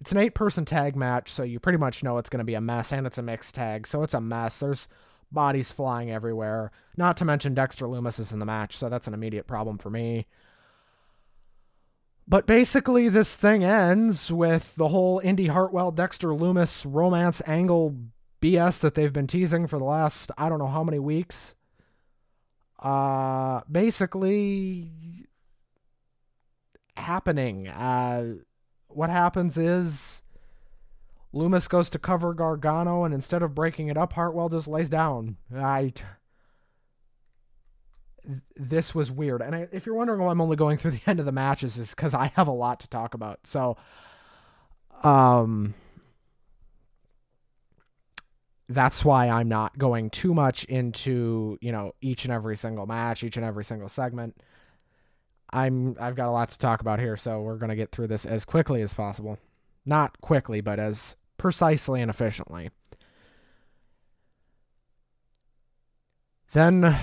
It's 0.00 0.10
an 0.10 0.18
eight 0.18 0.34
person 0.34 0.64
tag 0.64 0.96
match, 0.96 1.30
so 1.30 1.44
you 1.44 1.60
pretty 1.60 1.78
much 1.78 2.02
know 2.02 2.18
it's 2.18 2.30
going 2.30 2.38
to 2.38 2.44
be 2.44 2.54
a 2.54 2.60
mess, 2.60 2.92
and 2.92 3.06
it's 3.06 3.18
a 3.18 3.22
mixed 3.22 3.54
tag, 3.54 3.86
so 3.86 4.02
it's 4.02 4.14
a 4.14 4.20
mess. 4.20 4.58
There's 4.58 4.88
bodies 5.30 5.70
flying 5.70 6.10
everywhere. 6.10 6.72
Not 6.96 7.16
to 7.18 7.24
mention 7.24 7.54
Dexter 7.54 7.86
Lumis 7.86 8.18
is 8.18 8.32
in 8.32 8.40
the 8.40 8.44
match, 8.44 8.76
so 8.76 8.88
that's 8.88 9.06
an 9.06 9.14
immediate 9.14 9.46
problem 9.46 9.78
for 9.78 9.90
me. 9.90 10.26
But 12.26 12.46
basically, 12.46 13.08
this 13.08 13.36
thing 13.36 13.64
ends 13.64 14.32
with 14.32 14.74
the 14.74 14.88
whole 14.88 15.20
Indi 15.22 15.46
Hartwell 15.46 15.92
Dexter 15.92 16.28
Lumis 16.28 16.84
romance 16.86 17.40
angle 17.46 17.96
BS 18.40 18.80
that 18.80 18.94
they've 18.94 19.12
been 19.12 19.26
teasing 19.26 19.66
for 19.66 19.78
the 19.78 19.84
last 19.84 20.30
I 20.38 20.48
don't 20.48 20.58
know 20.58 20.68
how 20.68 20.84
many 20.84 20.98
weeks. 20.98 21.54
Uh, 22.78 23.62
basically 23.70 25.26
happening. 26.96 27.68
Uh, 27.68 28.34
what 28.88 29.10
happens 29.10 29.56
is 29.56 30.22
Lumis 31.34 31.68
goes 31.68 31.90
to 31.90 31.98
cover 31.98 32.34
Gargano, 32.34 33.04
and 33.04 33.12
instead 33.12 33.42
of 33.42 33.54
breaking 33.54 33.88
it 33.88 33.96
up, 33.96 34.12
Hartwell 34.12 34.48
just 34.48 34.68
lays 34.68 34.88
down. 34.88 35.36
I 35.54 35.92
this 38.56 38.94
was 38.94 39.10
weird. 39.10 39.40
And 39.42 39.54
I, 39.54 39.68
if 39.72 39.86
you're 39.86 39.94
wondering 39.94 40.20
why 40.20 40.30
I'm 40.30 40.40
only 40.40 40.56
going 40.56 40.76
through 40.78 40.92
the 40.92 41.00
end 41.06 41.20
of 41.20 41.26
the 41.26 41.32
matches, 41.32 41.78
is 41.78 41.90
because 41.90 42.14
I 42.14 42.32
have 42.36 42.48
a 42.48 42.52
lot 42.52 42.80
to 42.80 42.88
talk 42.88 43.14
about. 43.14 43.40
So, 43.44 43.76
um, 45.02 45.74
that's 48.68 49.04
why 49.04 49.28
I'm 49.28 49.48
not 49.48 49.78
going 49.78 50.10
too 50.10 50.34
much 50.34 50.64
into 50.64 51.58
you 51.60 51.72
know 51.72 51.94
each 52.00 52.24
and 52.24 52.32
every 52.32 52.56
single 52.56 52.86
match, 52.86 53.22
each 53.24 53.36
and 53.36 53.46
every 53.46 53.64
single 53.64 53.88
segment. 53.88 54.36
I'm 55.52 55.96
I've 55.98 56.16
got 56.16 56.28
a 56.28 56.32
lot 56.32 56.50
to 56.50 56.58
talk 56.58 56.80
about 56.80 57.00
here, 57.00 57.16
so 57.16 57.40
we're 57.40 57.56
gonna 57.56 57.76
get 57.76 57.92
through 57.92 58.08
this 58.08 58.26
as 58.26 58.44
quickly 58.44 58.82
as 58.82 58.92
possible. 58.92 59.38
Not 59.86 60.20
quickly, 60.20 60.60
but 60.60 60.78
as 60.78 61.16
precisely 61.38 62.02
and 62.02 62.10
efficiently. 62.10 62.70
Then 66.52 66.96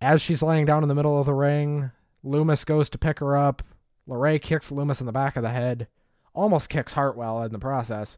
as 0.00 0.20
she's 0.20 0.42
laying 0.42 0.64
down 0.64 0.82
in 0.82 0.88
the 0.88 0.94
middle 0.94 1.18
of 1.18 1.26
the 1.26 1.34
ring, 1.34 1.90
Lumis 2.24 2.64
goes 2.64 2.88
to 2.90 2.98
pick 2.98 3.18
her 3.18 3.36
up. 3.36 3.62
LeRae 4.08 4.40
kicks 4.40 4.70
Lumis 4.70 5.00
in 5.00 5.06
the 5.06 5.12
back 5.12 5.36
of 5.36 5.42
the 5.42 5.50
head, 5.50 5.86
almost 6.34 6.68
kicks 6.68 6.94
Hartwell 6.94 7.42
in 7.42 7.52
the 7.52 7.58
process. 7.58 8.16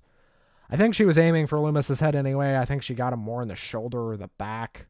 I 0.70 0.76
think 0.76 0.94
she 0.94 1.04
was 1.04 1.18
aiming 1.18 1.46
for 1.46 1.58
Lumis's 1.58 2.00
head 2.00 2.14
anyway. 2.14 2.56
I 2.56 2.64
think 2.64 2.82
she 2.82 2.94
got 2.94 3.12
him 3.12 3.20
more 3.20 3.42
in 3.42 3.48
the 3.48 3.54
shoulder 3.54 4.10
or 4.10 4.16
the 4.16 4.30
back. 4.38 4.86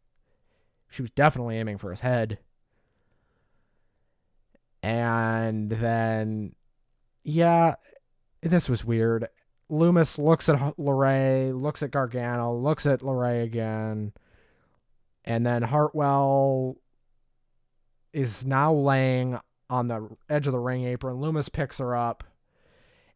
She 0.89 1.03
was 1.03 1.11
definitely 1.11 1.59
aiming 1.59 1.79
for 1.79 1.91
his 1.91 2.01
head. 2.01 2.39
And 4.83 5.71
then, 5.71 6.55
yeah, 7.23 7.75
this 8.43 8.69
was 8.69 8.85
weird. 8.85 9.29
Lumis 9.71 10.19
looks 10.19 10.49
at 10.49 10.77
LeRae, 10.77 11.59
looks 11.61 11.83
at 11.83 11.91
Gargano, 11.91 12.55
looks 12.55 12.87
at 12.87 13.01
LeRae 13.01 13.43
again. 13.43 14.13
And 15.25 15.45
then 15.45 15.63
Hartwell 15.63 16.77
is 18.13 18.45
now 18.45 18.73
laying 18.73 19.39
on 19.71 19.89
the 19.89 20.09
edge 20.29 20.47
of 20.47 20.53
the 20.53 20.59
ring 20.59 20.85
apron. 20.85 21.17
Lumis 21.17 21.51
picks 21.51 21.79
her 21.79 21.97
up 21.97 22.23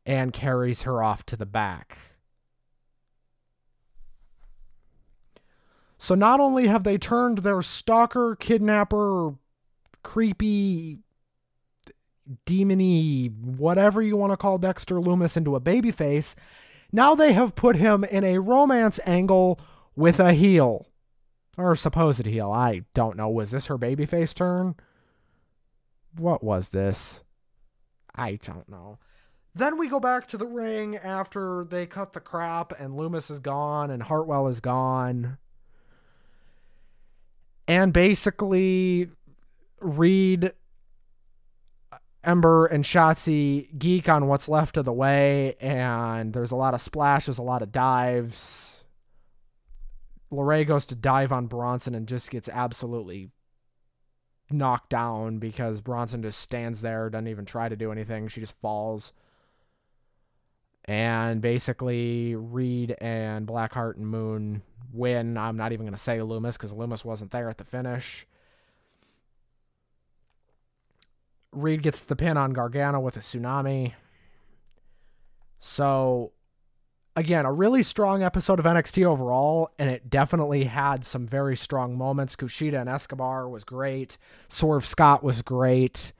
and 0.04 0.32
carries 0.32 0.82
her 0.82 1.02
off 1.02 1.24
to 1.26 1.36
the 1.36 1.46
back. 1.46 1.98
So 5.98 6.14
not 6.14 6.40
only 6.40 6.68
have 6.68 6.84
they 6.84 6.98
turned 6.98 7.38
their 7.38 7.62
stalker, 7.62 8.36
kidnapper, 8.36 9.34
creepy, 10.02 10.98
demony, 12.46 13.32
whatever 13.34 14.00
you 14.00 14.16
want 14.16 14.32
to 14.32 14.36
call 14.36 14.58
Dexter 14.58 14.96
Lumis 14.96 15.36
into 15.36 15.56
a 15.56 15.60
babyface, 15.60 16.34
now 16.92 17.14
they 17.14 17.32
have 17.32 17.54
put 17.54 17.76
him 17.76 18.04
in 18.04 18.24
a 18.24 18.38
romance 18.38 19.00
angle 19.06 19.60
with 19.96 20.20
a 20.20 20.32
heel. 20.32 20.86
Or 21.56 21.74
supposed 21.74 22.24
heel. 22.24 22.52
I 22.52 22.84
don't 22.94 23.16
know. 23.16 23.28
Was 23.28 23.50
this 23.50 23.66
her 23.66 23.76
babyface 23.76 24.32
turn? 24.32 24.76
what 26.18 26.42
was 26.42 26.70
this? 26.70 27.22
I 28.14 28.36
don't 28.36 28.68
know. 28.68 28.98
Then 29.54 29.78
we 29.78 29.88
go 29.88 30.00
back 30.00 30.26
to 30.28 30.36
the 30.36 30.46
ring 30.46 30.96
after 30.96 31.64
they 31.68 31.86
cut 31.86 32.12
the 32.12 32.20
crap 32.20 32.78
and 32.78 32.94
Lumis 32.94 33.30
is 33.30 33.40
gone 33.40 33.90
and 33.90 34.02
Hartwell 34.02 34.48
is 34.48 34.60
gone. 34.60 35.38
And 37.68 37.92
basically, 37.92 39.10
Reed, 39.78 40.52
Ember, 42.24 42.64
and 42.66 42.82
Shotzi 42.82 43.78
geek 43.78 44.08
on 44.08 44.26
what's 44.26 44.48
left 44.48 44.78
of 44.78 44.86
the 44.86 44.92
way, 44.92 45.54
and 45.60 46.32
there's 46.32 46.50
a 46.50 46.56
lot 46.56 46.72
of 46.72 46.80
splashes, 46.80 47.36
a 47.36 47.42
lot 47.42 47.60
of 47.60 47.70
dives. 47.70 48.82
LeRae 50.32 50.66
goes 50.66 50.86
to 50.86 50.94
dive 50.94 51.30
on 51.30 51.46
Bronson 51.46 51.94
and 51.94 52.08
just 52.08 52.30
gets 52.30 52.48
absolutely 52.48 53.30
knocked 54.50 54.88
down 54.88 55.38
because 55.38 55.82
Bronson 55.82 56.22
just 56.22 56.40
stands 56.40 56.80
there, 56.80 57.10
doesn't 57.10 57.28
even 57.28 57.44
try 57.44 57.68
to 57.68 57.76
do 57.76 57.92
anything. 57.92 58.28
She 58.28 58.40
just 58.40 58.58
falls. 58.60 59.12
And 60.88 61.42
basically, 61.42 62.34
Reed 62.34 62.96
and 62.98 63.46
Blackheart 63.46 63.96
and 63.96 64.06
Moon 64.06 64.62
win. 64.90 65.36
I'm 65.36 65.58
not 65.58 65.72
even 65.72 65.84
going 65.84 65.94
to 65.94 66.00
say 66.00 66.16
Lumis 66.18 66.54
because 66.54 66.72
Lumis 66.72 67.04
wasn't 67.04 67.30
there 67.30 67.50
at 67.50 67.58
the 67.58 67.64
finish. 67.64 68.26
Reed 71.52 71.82
gets 71.82 72.02
the 72.02 72.16
pin 72.16 72.38
on 72.38 72.54
Gargano 72.54 73.00
with 73.00 73.18
a 73.18 73.20
tsunami. 73.20 73.92
So 75.60 76.32
again, 77.14 77.44
a 77.44 77.52
really 77.52 77.82
strong 77.82 78.22
episode 78.22 78.58
of 78.58 78.64
NXT 78.64 79.04
overall, 79.04 79.70
and 79.78 79.90
it 79.90 80.08
definitely 80.08 80.64
had 80.64 81.04
some 81.04 81.26
very 81.26 81.56
strong 81.56 81.98
moments. 81.98 82.34
Kushida 82.34 82.80
and 82.80 82.88
Escobar 82.88 83.46
was 83.46 83.64
great. 83.64 84.16
Swerve 84.48 84.86
Scott 84.86 85.22
was 85.22 85.42
great 85.42 86.12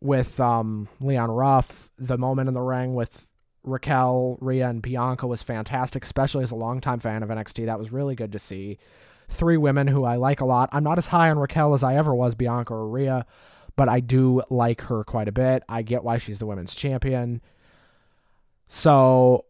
with 0.00 0.40
um, 0.40 0.88
Leon 1.00 1.30
Ruff. 1.30 1.88
The 1.98 2.18
moment 2.18 2.48
in 2.48 2.54
the 2.54 2.62
ring 2.62 2.94
with 2.94 3.28
Raquel, 3.62 4.38
Rhea, 4.40 4.68
and 4.68 4.82
Bianca 4.82 5.26
was 5.26 5.42
fantastic, 5.42 6.04
especially 6.04 6.42
as 6.42 6.50
a 6.50 6.56
longtime 6.56 7.00
fan 7.00 7.22
of 7.22 7.28
NXT. 7.28 7.66
That 7.66 7.78
was 7.78 7.92
really 7.92 8.14
good 8.14 8.32
to 8.32 8.38
see. 8.38 8.78
Three 9.28 9.56
women 9.56 9.86
who 9.86 10.04
I 10.04 10.16
like 10.16 10.40
a 10.40 10.44
lot. 10.44 10.70
I'm 10.72 10.82
not 10.82 10.98
as 10.98 11.08
high 11.08 11.30
on 11.30 11.38
Raquel 11.38 11.74
as 11.74 11.82
I 11.82 11.96
ever 11.96 12.14
was, 12.14 12.34
Bianca 12.34 12.74
or 12.74 12.88
Rhea, 12.88 13.26
but 13.76 13.88
I 13.88 14.00
do 14.00 14.42
like 14.50 14.82
her 14.82 15.04
quite 15.04 15.28
a 15.28 15.32
bit. 15.32 15.62
I 15.68 15.82
get 15.82 16.02
why 16.02 16.18
she's 16.18 16.38
the 16.38 16.46
women's 16.46 16.74
champion. 16.74 17.40
So 18.66 19.44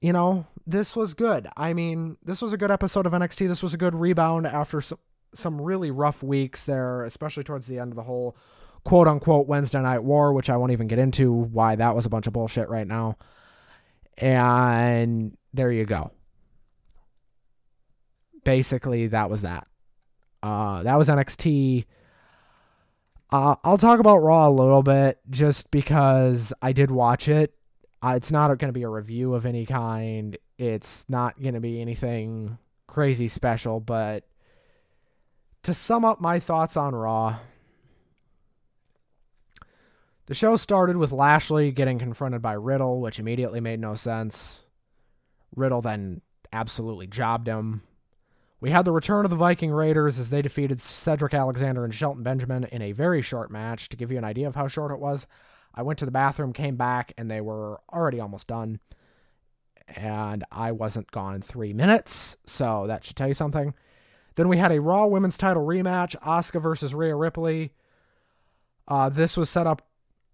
you 0.00 0.12
know, 0.12 0.46
this 0.66 0.94
was 0.94 1.14
good. 1.14 1.48
I 1.56 1.72
mean, 1.72 2.16
this 2.22 2.42
was 2.42 2.52
a 2.52 2.56
good 2.56 2.70
episode 2.70 3.06
of 3.06 3.12
NXT. 3.12 3.48
This 3.48 3.62
was 3.62 3.74
a 3.74 3.78
good 3.78 3.94
rebound 3.94 4.46
after 4.46 4.80
some, 4.80 4.98
some 5.34 5.60
really 5.60 5.90
rough 5.90 6.22
weeks 6.22 6.66
there, 6.66 7.04
especially 7.04 7.44
towards 7.44 7.66
the 7.66 7.78
end 7.78 7.92
of 7.92 7.96
the 7.96 8.02
whole 8.02 8.36
quote 8.86 9.06
unquote 9.06 9.46
Wednesday 9.46 9.80
Night 9.80 10.02
War, 10.02 10.32
which 10.32 10.48
I 10.48 10.56
won't 10.56 10.72
even 10.72 10.86
get 10.86 10.98
into 10.98 11.32
why 11.32 11.76
that 11.76 11.94
was 11.94 12.06
a 12.06 12.08
bunch 12.08 12.26
of 12.26 12.32
bullshit 12.32 12.68
right 12.68 12.86
now. 12.86 13.18
And 14.16 15.36
there 15.52 15.70
you 15.70 15.84
go. 15.84 16.12
Basically, 18.44 19.08
that 19.08 19.28
was 19.28 19.42
that. 19.42 19.66
Uh, 20.42 20.82
that 20.84 20.96
was 20.96 21.08
NXT. 21.08 21.84
Uh, 23.30 23.56
I'll 23.64 23.78
talk 23.78 23.98
about 23.98 24.18
Raw 24.18 24.48
a 24.48 24.50
little 24.50 24.82
bit 24.82 25.18
just 25.28 25.70
because 25.70 26.52
I 26.62 26.72
did 26.72 26.90
watch 26.90 27.28
it 27.28 27.56
uh, 28.06 28.14
it's 28.16 28.30
not 28.30 28.46
going 28.58 28.68
to 28.68 28.72
be 28.72 28.82
a 28.82 28.88
review 28.88 29.34
of 29.34 29.46
any 29.46 29.66
kind. 29.66 30.36
It's 30.58 31.04
not 31.08 31.40
going 31.40 31.54
to 31.54 31.60
be 31.60 31.80
anything 31.80 32.58
crazy 32.86 33.28
special, 33.28 33.80
but 33.80 34.24
to 35.62 35.74
sum 35.74 36.04
up 36.04 36.20
my 36.20 36.38
thoughts 36.38 36.76
on 36.76 36.94
Raw, 36.94 37.38
the 40.26 40.34
show 40.34 40.56
started 40.56 40.96
with 40.96 41.12
Lashley 41.12 41.70
getting 41.70 41.98
confronted 41.98 42.42
by 42.42 42.52
Riddle, 42.52 43.00
which 43.00 43.18
immediately 43.18 43.60
made 43.60 43.80
no 43.80 43.94
sense. 43.94 44.60
Riddle 45.54 45.80
then 45.80 46.20
absolutely 46.52 47.06
jobbed 47.06 47.46
him. 47.46 47.82
We 48.60 48.70
had 48.70 48.84
the 48.84 48.92
return 48.92 49.24
of 49.24 49.30
the 49.30 49.36
Viking 49.36 49.70
Raiders 49.70 50.18
as 50.18 50.30
they 50.30 50.42
defeated 50.42 50.80
Cedric 50.80 51.34
Alexander 51.34 51.84
and 51.84 51.94
Shelton 51.94 52.22
Benjamin 52.22 52.64
in 52.64 52.82
a 52.82 52.92
very 52.92 53.22
short 53.22 53.50
match. 53.50 53.88
To 53.90 53.96
give 53.96 54.10
you 54.10 54.18
an 54.18 54.24
idea 54.24 54.48
of 54.48 54.54
how 54.54 54.66
short 54.66 54.92
it 54.92 54.98
was, 54.98 55.26
I 55.74 55.82
went 55.82 55.98
to 56.00 56.06
the 56.06 56.10
bathroom, 56.10 56.52
came 56.52 56.76
back, 56.76 57.12
and 57.18 57.30
they 57.30 57.40
were 57.40 57.80
already 57.92 58.18
almost 58.18 58.46
done. 58.46 58.80
And 59.86 60.42
I 60.50 60.72
wasn't 60.72 61.10
gone 61.10 61.34
in 61.34 61.42
three 61.42 61.72
minutes, 61.72 62.36
so 62.46 62.86
that 62.88 63.04
should 63.04 63.14
tell 63.14 63.28
you 63.28 63.34
something. 63.34 63.74
Then 64.34 64.48
we 64.48 64.56
had 64.56 64.72
a 64.72 64.80
Raw 64.80 65.06
Women's 65.06 65.38
title 65.38 65.64
rematch 65.64 66.16
Asuka 66.22 66.60
versus 66.60 66.94
Rhea 66.94 67.14
Ripley. 67.14 67.72
Uh, 68.88 69.08
this 69.08 69.36
was 69.36 69.50
set 69.50 69.66
up 69.66 69.85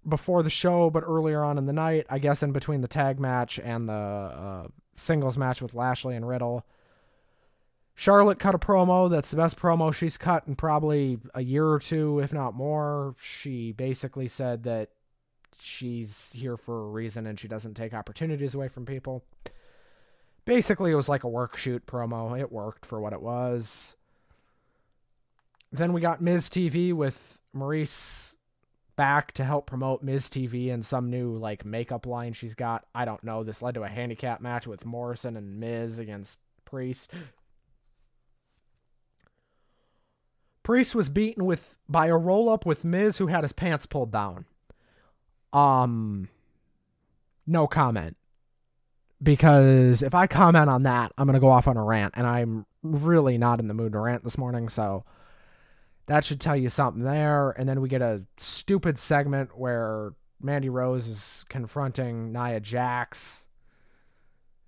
before 0.09 0.43
the 0.43 0.51
show, 0.51 0.91
but 0.91 1.05
earlier 1.07 1.43
on 1.43 1.59
in 1.59 1.67
the 1.67 1.73
night, 1.73 2.07
I 2.11 2.19
guess 2.19 2.43
in 2.43 2.53
between 2.53 2.81
the 2.81 2.89
tag 2.89 3.21
match 3.21 3.59
and 3.59 3.89
the 3.89 3.93
uh, 3.93 4.67
singles 4.97 5.39
match 5.39 5.63
with 5.63 5.75
Lashley 5.75 6.17
and 6.17 6.27
Riddle. 6.27 6.67
Charlotte 7.95 8.39
cut 8.39 8.55
a 8.55 8.59
promo 8.59 9.11
that's 9.11 9.31
the 9.31 9.37
best 9.37 9.57
promo 9.57 9.93
she's 9.93 10.17
cut 10.17 10.45
in 10.47 10.57
probably 10.57 11.19
a 11.35 11.43
year 11.43 11.67
or 11.67 11.79
two, 11.79 12.21
if 12.21 12.33
not 12.33 12.55
more. 12.55 13.15
She 13.23 13.73
basically 13.73 14.29
said 14.29 14.65
that 14.65 14.91
she's 15.61 16.31
here 16.33 16.57
for 16.57 16.85
a 16.85 16.91
reason 16.91 17.27
and 17.27 17.39
she 17.39 17.49
doesn't 17.49 17.75
take 17.75 17.95
opportunities 17.95 18.55
away 18.55 18.69
from 18.69 18.87
people. 18.87 19.25
Basically, 20.45 20.91
it 20.91 20.97
was 20.97 21.09
like 21.09 21.23
a 21.23 21.29
work 21.29 21.57
shoot 21.57 21.87
promo. 21.87 22.39
It 22.39 22.51
worked 22.51 22.85
for 22.87 23.01
what 23.01 23.13
it 23.13 23.23
was. 23.23 23.95
Then 25.71 25.93
we 25.93 26.01
got 26.01 26.21
Miz 26.21 26.49
TV 26.49 26.93
with 26.93 27.39
Maryse 27.55 28.32
back 29.03 29.33
to 29.33 29.45
help 29.45 29.67
promote 29.67 30.01
Miz 30.01 30.29
TV 30.29 30.73
and 30.73 30.87
some 30.87 31.11
new 31.11 31.37
like 31.37 31.65
makeup 31.65 32.07
line 32.07 32.33
she's 32.33 32.55
got. 32.55 32.87
I 32.95 33.05
don't 33.05 33.25
know. 33.25 33.43
This 33.43 33.61
led 33.61 33.75
to 33.75 33.83
a 33.83 33.89
handicap 33.89 34.41
match 34.41 34.65
with 34.65 34.87
Morrison 34.87 35.37
and 35.37 35.59
Miz 35.59 35.99
against 35.99 36.39
Priest. 36.65 37.11
Priest 40.63 40.95
was 40.95 41.09
beaten 41.09 41.47
with 41.47 41.75
by 41.89 42.07
a 42.07 42.17
roll 42.17 42.49
up 42.49 42.65
with 42.65 42.85
Miz 42.85 43.19
who 43.19 43.27
had 43.27 43.43
his 43.43 43.53
pants 43.53 43.87
pulled 43.87 44.13
down. 44.13 44.45
Um 45.53 46.29
no 47.45 47.67
comment. 47.67 48.17
Because 49.21 50.05
if 50.05 50.15
I 50.15 50.29
comment 50.29 50.71
on 50.71 50.85
that, 50.85 51.11
I'm 51.19 51.27
going 51.27 51.35
to 51.35 51.41
go 51.41 51.49
off 51.49 51.67
on 51.67 51.77
a 51.77 51.83
rant 51.83 52.15
and 52.17 52.25
I'm 52.25 52.67
really 52.85 53.37
not 53.37 53.59
in 53.59 53.67
the 53.67 53.75
mood 53.75 53.95
to 53.95 53.99
rant 53.99 54.23
this 54.23 54.39
morning, 54.39 54.69
so 54.69 55.05
that 56.07 56.25
should 56.25 56.41
tell 56.41 56.57
you 56.57 56.69
something 56.69 57.03
there. 57.03 57.51
And 57.51 57.69
then 57.69 57.81
we 57.81 57.89
get 57.89 58.03
a 58.03 58.25
stupid 58.37 58.99
segment 58.99 59.57
where 59.57 60.15
Mandy 60.41 60.69
Rose 60.69 61.07
is 61.07 61.45
confronting 61.49 62.33
Nia 62.33 62.61
Jax. 62.61 63.47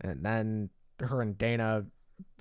And 0.00 0.24
then 0.24 0.70
her 1.00 1.20
and 1.20 1.36
Dana 1.36 1.86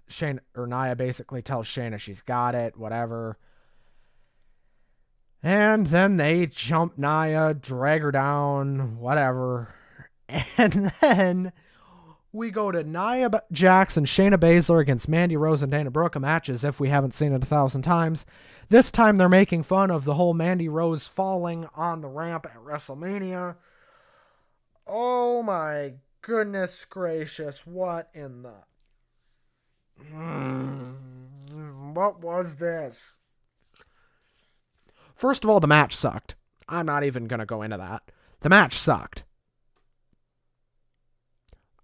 Shane 0.07 0.41
or 0.55 0.67
Nia 0.67 0.95
basically 0.95 1.41
tells 1.41 1.67
Shayna 1.67 1.99
she's 1.99 2.21
got 2.21 2.55
it, 2.55 2.77
whatever. 2.77 3.37
And 5.41 5.87
then 5.87 6.17
they 6.17 6.45
jump 6.45 6.97
Nia, 6.97 7.53
drag 7.53 8.01
her 8.01 8.11
down, 8.11 8.97
whatever. 8.97 9.73
And 10.57 10.91
then 10.99 11.51
we 12.33 12.49
go 12.49 12.71
to 12.71 12.83
Nia 12.83 13.29
Jax 13.51 13.95
and 13.95 14.07
Shayna 14.07 14.37
Baszler 14.37 14.81
against 14.81 15.07
Mandy 15.07 15.37
Rose 15.37 15.61
and 15.61 15.71
Dana 15.71 15.91
Brooke, 15.91 16.15
a 16.15 16.19
match 16.19 16.49
as 16.49 16.65
if 16.65 16.79
we 16.79 16.89
haven't 16.89 17.13
seen 17.13 17.31
it 17.31 17.43
a 17.43 17.45
thousand 17.45 17.83
times. 17.83 18.25
This 18.69 18.91
time 18.91 19.17
they're 19.17 19.29
making 19.29 19.63
fun 19.63 19.91
of 19.91 20.03
the 20.03 20.15
whole 20.15 20.33
Mandy 20.33 20.67
Rose 20.67 21.05
falling 21.05 21.67
on 21.75 22.01
the 22.01 22.07
ramp 22.07 22.47
at 22.47 22.57
WrestleMania. 22.57 23.55
Oh 24.87 25.43
my 25.43 25.93
goodness 26.21 26.85
gracious, 26.85 27.67
what 27.67 28.09
in 28.15 28.41
the. 28.41 28.55
Hmm, 30.11 30.93
what 31.93 32.19
was 32.19 32.55
this? 32.55 32.99
First 35.15 35.43
of 35.43 35.51
all, 35.51 35.59
the 35.59 35.67
match 35.67 35.95
sucked. 35.95 36.35
I'm 36.67 36.87
not 36.87 37.03
even 37.03 37.25
going 37.25 37.39
to 37.39 37.45
go 37.45 37.61
into 37.61 37.77
that. 37.77 38.01
The 38.39 38.49
match 38.49 38.73
sucked. 38.73 39.23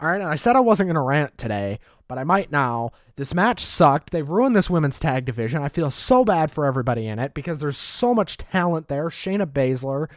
All 0.02 0.10
right, 0.10 0.22
and 0.22 0.30
I 0.30 0.36
said 0.36 0.56
I 0.56 0.62
wasn't 0.62 0.88
going 0.88 0.96
to 0.96 1.02
rant 1.02 1.38
today, 1.38 1.80
but 2.08 2.18
I 2.18 2.24
might 2.24 2.52
now. 2.52 2.92
This 3.18 3.34
match 3.34 3.66
sucked. 3.66 4.12
They've 4.12 4.28
ruined 4.28 4.56
this 4.56 4.70
women's 4.70 4.98
tag 4.98 5.26
division. 5.26 5.62
I 5.62 5.68
feel 5.68 5.92
so 5.92 6.24
bad 6.24 6.52
for 6.52 6.66
everybody 6.66 7.06
in 7.06 7.20
it 7.20 7.34
because 7.34 7.60
there's 7.60 7.78
so 7.78 8.16
much 8.16 8.38
talent 8.38 8.88
there. 8.88 9.10
Shayna 9.10 9.46
Baszler, 9.46 10.08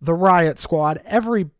the 0.00 0.14
Riot 0.14 0.58
Squad, 0.58 1.02
every. 1.04 1.50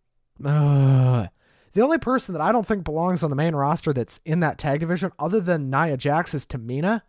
Uh, 0.43 1.27
the 1.75 1.83
only 1.83 1.99
person 1.99 2.33
that 2.33 2.41
I 2.41 2.51
don't 2.51 2.67
think 2.67 2.85
belongs 2.85 3.23
on 3.23 3.29
the 3.29 3.37
main 3.37 3.55
roster 3.55 3.93
that's 3.93 4.21
in 4.25 4.41
that 4.41 4.57
tag 4.57 4.81
division, 4.81 5.13
other 5.19 5.41
than 5.41 5.69
Nia 5.69 5.99
Jax, 5.99 6.33
is 6.33 6.47
Tamina. 6.47 7.03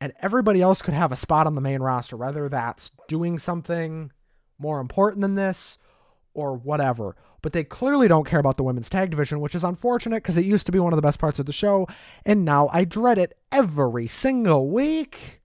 And 0.00 0.12
everybody 0.20 0.60
else 0.60 0.80
could 0.80 0.94
have 0.94 1.10
a 1.10 1.16
spot 1.16 1.48
on 1.48 1.56
the 1.56 1.60
main 1.60 1.80
roster, 1.80 2.16
whether 2.16 2.48
that's 2.48 2.92
doing 3.08 3.40
something 3.40 4.12
more 4.58 4.78
important 4.78 5.22
than 5.22 5.34
this 5.34 5.76
or 6.34 6.54
whatever 6.54 7.16
but 7.44 7.52
they 7.52 7.62
clearly 7.62 8.08
don't 8.08 8.26
care 8.26 8.40
about 8.40 8.56
the 8.56 8.62
women's 8.62 8.88
tag 8.88 9.10
division, 9.10 9.38
which 9.38 9.54
is 9.54 9.62
unfortunate 9.62 10.22
because 10.22 10.38
it 10.38 10.46
used 10.46 10.64
to 10.64 10.72
be 10.72 10.78
one 10.78 10.94
of 10.94 10.96
the 10.96 11.02
best 11.02 11.18
parts 11.18 11.38
of 11.38 11.44
the 11.44 11.52
show, 11.52 11.86
and 12.24 12.42
now 12.42 12.70
I 12.72 12.84
dread 12.84 13.18
it 13.18 13.36
every 13.52 14.06
single 14.06 14.70
week. 14.70 15.42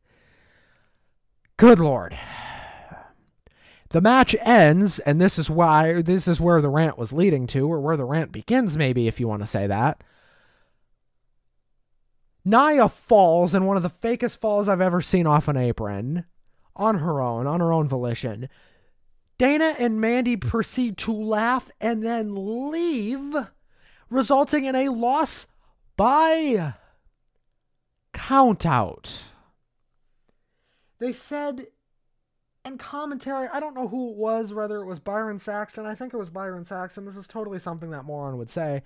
Good 1.57 1.77
lord. 1.77 2.17
The 3.89 3.99
match 3.99 4.33
ends, 4.39 4.99
and 4.99 5.19
this 5.19 5.37
is 5.37 5.49
why 5.49 6.01
this 6.01 6.25
is 6.25 6.39
where 6.39 6.61
the 6.61 6.69
rant 6.69 6.97
was 6.97 7.11
leading 7.11 7.47
to, 7.47 7.69
or 7.69 7.81
where 7.81 7.97
the 7.97 8.05
rant 8.05 8.31
begins, 8.31 8.77
maybe, 8.77 9.09
if 9.09 9.19
you 9.19 9.27
want 9.27 9.41
to 9.41 9.45
say 9.45 9.67
that. 9.67 10.01
Nia 12.45 12.87
falls 12.87 13.53
in 13.53 13.65
one 13.65 13.75
of 13.75 13.83
the 13.83 13.89
fakest 13.89 14.37
falls 14.37 14.69
I've 14.69 14.79
ever 14.79 15.01
seen 15.01 15.27
off 15.27 15.49
an 15.49 15.57
apron 15.57 16.23
on 16.77 16.99
her 16.99 17.19
own, 17.19 17.45
on 17.45 17.59
her 17.59 17.73
own 17.73 17.89
volition. 17.89 18.47
Dana 19.39 19.73
and 19.79 20.01
Mandy 20.01 20.35
proceed 20.35 20.97
to 20.97 21.13
laugh 21.13 21.71
and 21.79 22.03
then 22.03 22.69
leave, 22.69 23.33
resulting 24.09 24.65
in 24.65 24.75
a 24.75 24.89
loss 24.89 25.47
by 25.95 26.75
countout. 28.13 29.23
They 30.99 31.13
said 31.13 31.67
in 32.65 32.77
commentary, 32.77 33.47
I 33.51 33.61
don't 33.61 33.73
know 33.73 33.87
who 33.87 34.11
it 34.11 34.17
was, 34.17 34.53
whether 34.53 34.81
it 34.81 34.85
was 34.85 34.99
Byron 34.99 35.39
Saxton. 35.39 35.85
I 35.85 35.95
think 35.95 36.13
it 36.13 36.17
was 36.17 36.29
Byron 36.29 36.65
Saxton. 36.65 37.05
This 37.05 37.15
is 37.15 37.27
totally 37.27 37.59
something 37.59 37.91
that 37.91 38.03
moron 38.03 38.37
would 38.37 38.49
say. 38.49 38.83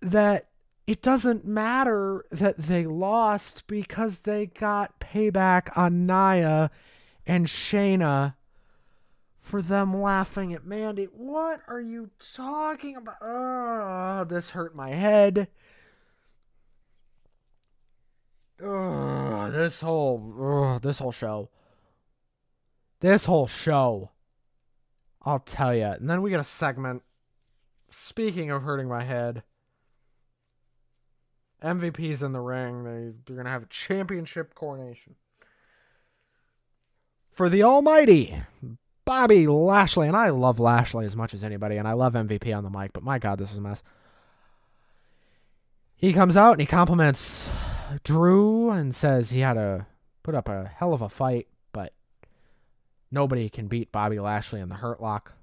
That 0.00 0.48
it 0.88 1.00
doesn't 1.00 1.46
matter 1.46 2.24
that 2.32 2.58
they 2.58 2.86
lost 2.86 3.68
because 3.68 4.20
they 4.20 4.46
got 4.46 4.98
payback 4.98 5.68
on 5.78 6.06
Nia 6.06 6.72
and 7.26 7.46
Shayna 7.46 8.34
for 9.36 9.60
them 9.60 10.00
laughing 10.00 10.52
at 10.52 10.64
Mandy. 10.64 11.04
What 11.04 11.60
are 11.68 11.80
you 11.80 12.10
talking 12.36 12.96
about? 12.96 13.16
Oh, 13.20 14.24
this 14.28 14.50
hurt 14.50 14.74
my 14.74 14.90
head. 14.90 15.48
Oh, 18.62 19.50
this 19.50 19.80
whole 19.80 20.34
oh, 20.38 20.78
this 20.78 20.98
whole 20.98 21.12
show. 21.12 21.50
This 23.00 23.24
whole 23.24 23.48
show. 23.48 24.10
I'll 25.22 25.40
tell 25.40 25.74
you. 25.74 25.86
And 25.86 26.08
then 26.08 26.22
we 26.22 26.30
get 26.30 26.40
a 26.40 26.44
segment. 26.44 27.02
Speaking 27.88 28.50
of 28.50 28.62
hurting 28.62 28.88
my 28.88 29.04
head, 29.04 29.42
MVP's 31.62 32.22
in 32.22 32.32
the 32.32 32.40
ring. 32.40 32.84
They, 32.84 33.12
they're 33.26 33.36
going 33.36 33.44
to 33.44 33.50
have 33.50 33.64
a 33.64 33.66
championship 33.66 34.54
coronation 34.54 35.16
for 37.32 37.48
the 37.48 37.62
almighty 37.62 38.42
Bobby 39.04 39.46
Lashley. 39.46 40.06
And 40.06 40.16
I 40.16 40.30
love 40.30 40.60
Lashley 40.60 41.06
as 41.06 41.16
much 41.16 41.34
as 41.34 41.42
anybody, 41.42 41.76
and 41.76 41.88
I 41.88 41.92
love 41.92 42.12
MVP 42.12 42.56
on 42.56 42.62
the 42.62 42.70
mic, 42.70 42.92
but 42.92 43.02
my 43.02 43.18
God, 43.18 43.38
this 43.38 43.50
is 43.50 43.58
a 43.58 43.60
mess. 43.60 43.82
He 45.96 46.12
comes 46.12 46.36
out 46.36 46.52
and 46.52 46.60
he 46.60 46.66
compliments 46.66 47.48
Drew 48.04 48.70
and 48.70 48.94
says 48.94 49.30
he 49.30 49.40
had 49.40 49.54
to 49.54 49.86
put 50.22 50.34
up 50.34 50.48
a 50.48 50.70
hell 50.76 50.92
of 50.92 51.02
a 51.02 51.08
fight, 51.08 51.48
but 51.72 51.92
nobody 53.10 53.48
can 53.48 53.68
beat 53.68 53.92
Bobby 53.92 54.18
Lashley 54.18 54.60
in 54.60 54.68
the 54.68 54.76
Hurt 54.76 55.00
Lock. 55.00 55.34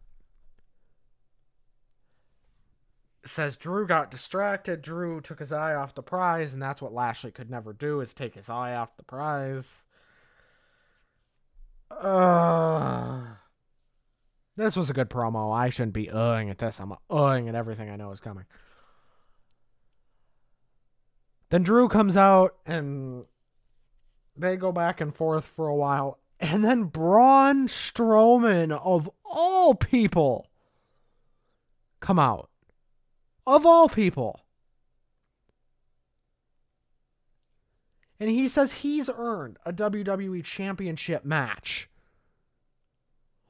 Says 3.25 3.58
Drew 3.58 3.86
got 3.86 4.12
distracted. 4.12 4.82
Drew 4.82 5.21
took 5.21 5.39
his 5.39 5.54
eye 5.54 5.75
off 5.75 5.93
the 5.93 6.02
prize, 6.02 6.54
and 6.54 6.62
that's 6.62 6.82
what 6.82 6.93
Lashley 6.93 7.32
could 7.32 7.49
never 7.49 7.73
do 7.73 8.02
is 8.02 8.13
take 8.13 8.36
his 8.36 8.49
eye 8.49 8.73
off 8.73 8.97
the 8.97 9.04
prize. 9.04 9.86
Uh, 11.91 13.21
this 14.56 14.75
was 14.75 14.89
a 14.89 14.93
good 14.93 15.10
promo. 15.10 15.56
I 15.56 15.69
shouldn't 15.69 15.93
be 15.93 16.08
uhing 16.08 16.49
at 16.49 16.58
this. 16.58 16.80
I'm 16.80 16.93
uhing 17.10 17.47
at 17.47 17.56
everything 17.56 17.89
I 17.89 17.95
know 17.95 18.12
is 18.12 18.19
coming. 18.19 18.45
Then 21.49 21.63
Drew 21.63 21.89
comes 21.89 22.15
out 22.15 22.56
and 22.65 23.25
they 24.38 24.56
go 24.56 24.71
back 24.71 25.02
and 25.02 25.13
forth 25.13 25.45
for 25.45 25.67
a 25.67 25.75
while. 25.75 26.19
And 26.39 26.63
then 26.63 26.86
Braun 26.86 27.67
Strowman, 27.67 28.71
of 28.71 29.10
all 29.25 29.75
people, 29.75 30.47
come 31.99 32.19
out. 32.19 32.49
Of 33.45 33.65
all 33.65 33.89
people. 33.89 34.41
And 38.19 38.29
he 38.29 38.47
says 38.47 38.75
he's 38.75 39.10
earned 39.15 39.58
a 39.65 39.71
WWE 39.71 40.43
Championship 40.43 41.23
match. 41.23 41.89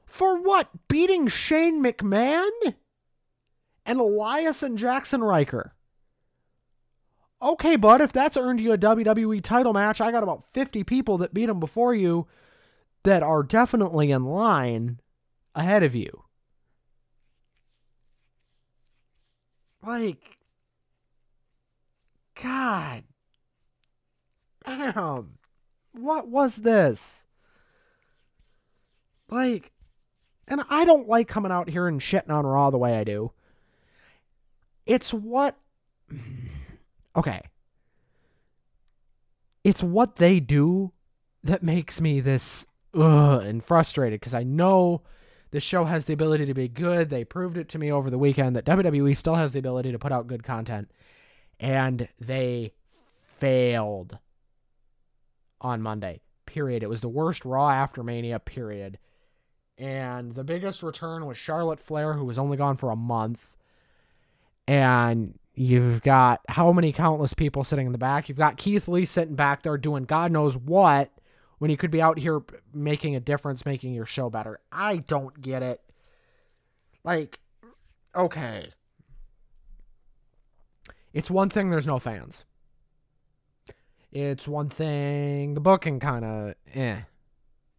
For 0.06 0.40
what? 0.40 0.68
Beating 0.88 1.28
Shane 1.28 1.82
McMahon? 1.82 2.50
And 3.84 3.98
Elias 3.98 4.62
and 4.62 4.78
Jaxson 4.78 5.20
Ryker. 5.22 5.74
Okay, 7.42 7.76
bud, 7.76 8.00
if 8.00 8.12
that's 8.12 8.36
earned 8.36 8.60
you 8.60 8.72
a 8.72 8.78
WWE 8.78 9.42
title 9.42 9.72
match, 9.72 10.00
I 10.00 10.12
got 10.12 10.22
about 10.22 10.44
50 10.52 10.84
people 10.84 11.18
that 11.18 11.32
beat 11.32 11.48
him 11.48 11.58
before 11.58 11.94
you. 11.94 12.26
that 13.02 13.22
are 13.22 13.42
definitely 13.42 14.10
in 14.10 14.24
line 14.24 15.00
ahead 15.54 15.82
of 15.82 15.94
you. 15.94 16.24
Like, 19.82 20.38
God, 22.40 23.04
damn, 24.64 25.38
what 25.92 26.28
was 26.28 26.56
this? 26.56 27.24
Like, 29.28 29.72
and 30.48 30.62
I 30.68 30.84
don't 30.84 31.08
like 31.08 31.28
coming 31.28 31.52
out 31.52 31.68
here 31.68 31.86
and 31.86 32.00
shitting 32.00 32.30
on 32.30 32.46
Raw 32.46 32.70
the 32.70 32.78
way 32.78 32.98
I 32.98 33.04
do. 33.04 33.32
It's 34.86 35.12
what. 35.12 35.56
Okay. 37.16 37.42
It's 39.64 39.82
what 39.82 40.16
they 40.16 40.38
do 40.38 40.92
that 41.42 41.60
makes 41.60 42.00
me 42.00 42.20
this 42.20 42.64
ugh, 42.94 43.42
and 43.42 43.64
frustrated 43.64 44.20
because 44.20 44.32
I 44.32 44.44
know 44.44 45.02
the 45.50 45.58
show 45.58 45.86
has 45.86 46.04
the 46.04 46.12
ability 46.12 46.46
to 46.46 46.54
be 46.54 46.68
good. 46.68 47.10
They 47.10 47.24
proved 47.24 47.58
it 47.58 47.68
to 47.70 47.78
me 47.80 47.90
over 47.90 48.10
the 48.10 48.18
weekend 48.18 48.54
that 48.54 48.64
WWE 48.64 49.16
still 49.16 49.34
has 49.34 49.52
the 49.52 49.58
ability 49.58 49.90
to 49.90 49.98
put 49.98 50.12
out 50.12 50.28
good 50.28 50.44
content. 50.44 50.88
And 51.58 52.08
they 52.20 52.74
failed 53.38 54.18
on 55.60 55.82
Monday. 55.82 56.20
Period. 56.46 56.82
It 56.82 56.88
was 56.88 57.00
the 57.00 57.08
worst 57.08 57.44
Raw 57.44 57.70
after 57.70 58.02
Mania, 58.02 58.38
period. 58.38 58.98
And 59.78 60.34
the 60.34 60.44
biggest 60.44 60.82
return 60.82 61.26
was 61.26 61.38
Charlotte 61.38 61.80
Flair, 61.80 62.12
who 62.14 62.24
was 62.24 62.38
only 62.38 62.56
gone 62.56 62.76
for 62.76 62.90
a 62.90 62.96
month. 62.96 63.56
And 64.68 65.38
you've 65.54 66.02
got 66.02 66.40
how 66.48 66.72
many 66.72 66.92
countless 66.92 67.34
people 67.34 67.64
sitting 67.64 67.86
in 67.86 67.92
the 67.92 67.98
back? 67.98 68.28
You've 68.28 68.38
got 68.38 68.56
Keith 68.56 68.88
Lee 68.88 69.04
sitting 69.04 69.34
back 69.34 69.62
there 69.62 69.78
doing 69.78 70.04
God 70.04 70.32
knows 70.32 70.56
what 70.56 71.10
when 71.58 71.70
he 71.70 71.76
could 71.76 71.90
be 71.90 72.02
out 72.02 72.18
here 72.18 72.40
making 72.74 73.16
a 73.16 73.20
difference, 73.20 73.64
making 73.64 73.94
your 73.94 74.06
show 74.06 74.30
better. 74.30 74.60
I 74.70 74.98
don't 74.98 75.40
get 75.40 75.62
it. 75.62 75.80
Like, 77.04 77.38
okay. 78.14 78.72
It's 81.12 81.30
one 81.30 81.50
thing 81.50 81.70
there's 81.70 81.86
no 81.86 81.98
fans. 81.98 82.44
It's 84.12 84.48
one 84.48 84.68
thing 84.68 85.54
the 85.54 85.60
booking 85.60 86.00
kind 86.00 86.24
of 86.24 86.54
eh, 86.74 87.02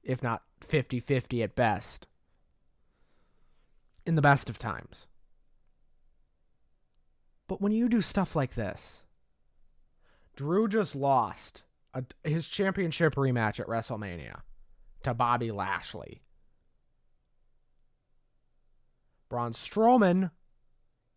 if 0.03 0.23
not 0.23 0.43
50 0.61 0.99
50 0.99 1.43
at 1.43 1.55
best. 1.55 2.07
In 4.05 4.15
the 4.15 4.21
best 4.21 4.49
of 4.49 4.57
times. 4.57 5.05
But 7.47 7.61
when 7.61 7.71
you 7.71 7.89
do 7.89 8.01
stuff 8.01 8.35
like 8.35 8.55
this, 8.55 9.03
Drew 10.35 10.67
just 10.67 10.95
lost 10.95 11.63
a, 11.93 12.03
his 12.23 12.47
championship 12.47 13.15
rematch 13.15 13.59
at 13.59 13.67
WrestleMania 13.67 14.39
to 15.03 15.13
Bobby 15.13 15.51
Lashley. 15.51 16.21
Braun 19.29 19.53
Strowman, 19.53 20.31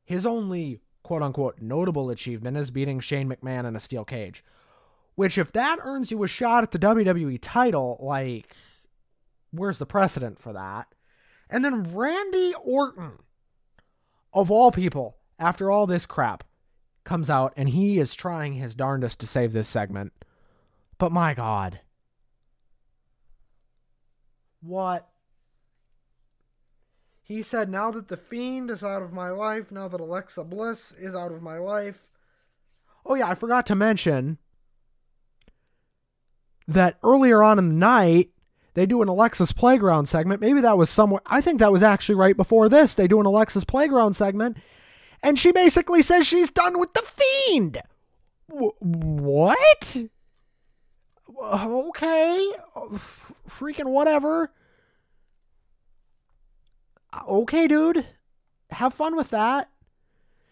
his 0.05 0.27
only 0.27 0.81
quote 1.03 1.23
unquote 1.23 1.61
notable 1.61 2.11
achievement 2.11 2.57
is 2.57 2.71
beating 2.71 3.01
Shane 3.01 3.29
McMahon 3.29 3.67
in 3.67 3.77
a 3.77 3.81
steel 3.81 4.05
cage. 4.05 4.45
Which, 5.15 5.39
if 5.39 5.53
that 5.53 5.79
earns 5.83 6.11
you 6.11 6.23
a 6.25 6.29
shot 6.29 6.65
at 6.65 6.73
the 6.73 6.79
WWE 6.79 7.39
title, 7.41 7.99
like, 8.01 8.55
where's 9.53 9.79
the 9.79 9.87
precedent 9.87 10.41
for 10.41 10.53
that? 10.53 10.89
And 11.49 11.65
then 11.65 11.85
Randy 11.85 12.53
Orton, 12.63 13.19
of 14.33 14.51
all 14.51 14.73
people, 14.73 15.17
after 15.39 15.71
all 15.71 15.87
this 15.87 16.07
crap, 16.07 16.43
comes 17.05 17.31
out 17.31 17.53
and 17.57 17.69
he 17.69 17.99
is 17.99 18.15
trying 18.15 18.55
his 18.55 18.75
darndest 18.75 19.21
to 19.21 19.27
save 19.27 19.53
this 19.53 19.69
segment. 19.69 20.13
But 20.99 21.13
my 21.13 21.35
God. 21.35 21.81
What? 24.61 25.09
He 27.23 27.43
said, 27.43 27.71
now 27.71 27.91
that 27.91 28.09
The 28.09 28.17
Fiend 28.17 28.71
is 28.71 28.83
out 28.83 29.03
of 29.03 29.13
my 29.13 29.31
life, 29.31 29.71
now 29.71 29.89
that 29.89 30.01
Alexa 30.01 30.45
Bliss 30.45 30.95
is 30.99 31.15
out 31.15 31.33
of 31.33 31.43
my 31.43 31.59
life. 31.59 32.07
Oh, 33.07 33.15
yeah, 33.15 33.29
I 33.29 33.35
forgot 33.35 33.67
to 33.67 33.75
mention 33.75 34.39
that 36.67 36.99
earlier 37.03 37.43
on 37.43 37.59
in 37.59 37.69
the 37.69 37.75
night, 37.75 38.31
they 38.75 38.87
do 38.87 39.03
an 39.03 39.09
Alexa's 39.09 39.53
Playground 39.53 40.07
segment. 40.07 40.41
Maybe 40.41 40.61
that 40.61 40.79
was 40.79 40.91
somewhere. 40.91 41.23
I 41.27 41.41
think 41.41 41.61
that 41.61 41.73
was 41.73 41.83
actually 41.83 42.17
right 42.17 42.37
before 42.37 42.69
this. 42.69 42.95
They 42.95 43.07
do 43.07 43.21
an 43.21 43.27
Alexa's 43.27 43.65
Playground 43.65 44.15
segment. 44.15 44.57
And 45.23 45.39
she 45.39 45.53
basically 45.53 46.03
says 46.03 46.27
she's 46.27 46.51
done 46.51 46.79
with 46.79 46.93
the 46.93 47.03
fiend. 47.03 47.79
W- 48.51 48.75
what? 48.81 49.97
Okay. 51.41 52.53
Freaking 53.49 53.87
whatever. 53.87 54.51
Okay, 57.29 57.69
dude. 57.69 58.07
Have 58.71 58.93
fun 58.93 59.17
with 59.17 59.31
that. 59.31 59.71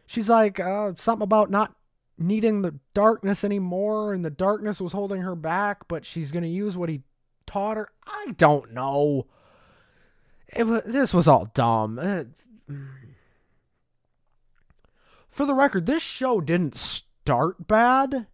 She's 0.06 0.28
like, 0.28 0.60
uh, 0.60 0.92
something 0.96 1.24
about 1.24 1.50
not 1.50 1.74
needing 2.18 2.62
the 2.62 2.78
darkness 2.94 3.44
anymore 3.44 4.12
and 4.12 4.24
the 4.24 4.30
darkness 4.30 4.80
was 4.80 4.92
holding 4.92 5.22
her 5.22 5.34
back, 5.34 5.88
but 5.88 6.04
she's 6.04 6.30
going 6.30 6.44
to 6.44 6.48
use 6.48 6.76
what 6.76 6.88
he 6.88 7.02
taught 7.46 7.76
her. 7.76 7.88
I 8.06 8.34
don't 8.36 8.72
know. 8.72 9.26
It 10.48 10.66
was, 10.66 10.82
this 10.84 11.14
was 11.14 11.26
all 11.26 11.50
dumb. 11.54 11.98
It, 11.98 12.28
for 15.28 15.46
the 15.46 15.54
record, 15.54 15.86
this 15.86 16.02
show 16.02 16.40
didn't 16.40 16.76
start 16.76 17.66
bad. 17.66 18.26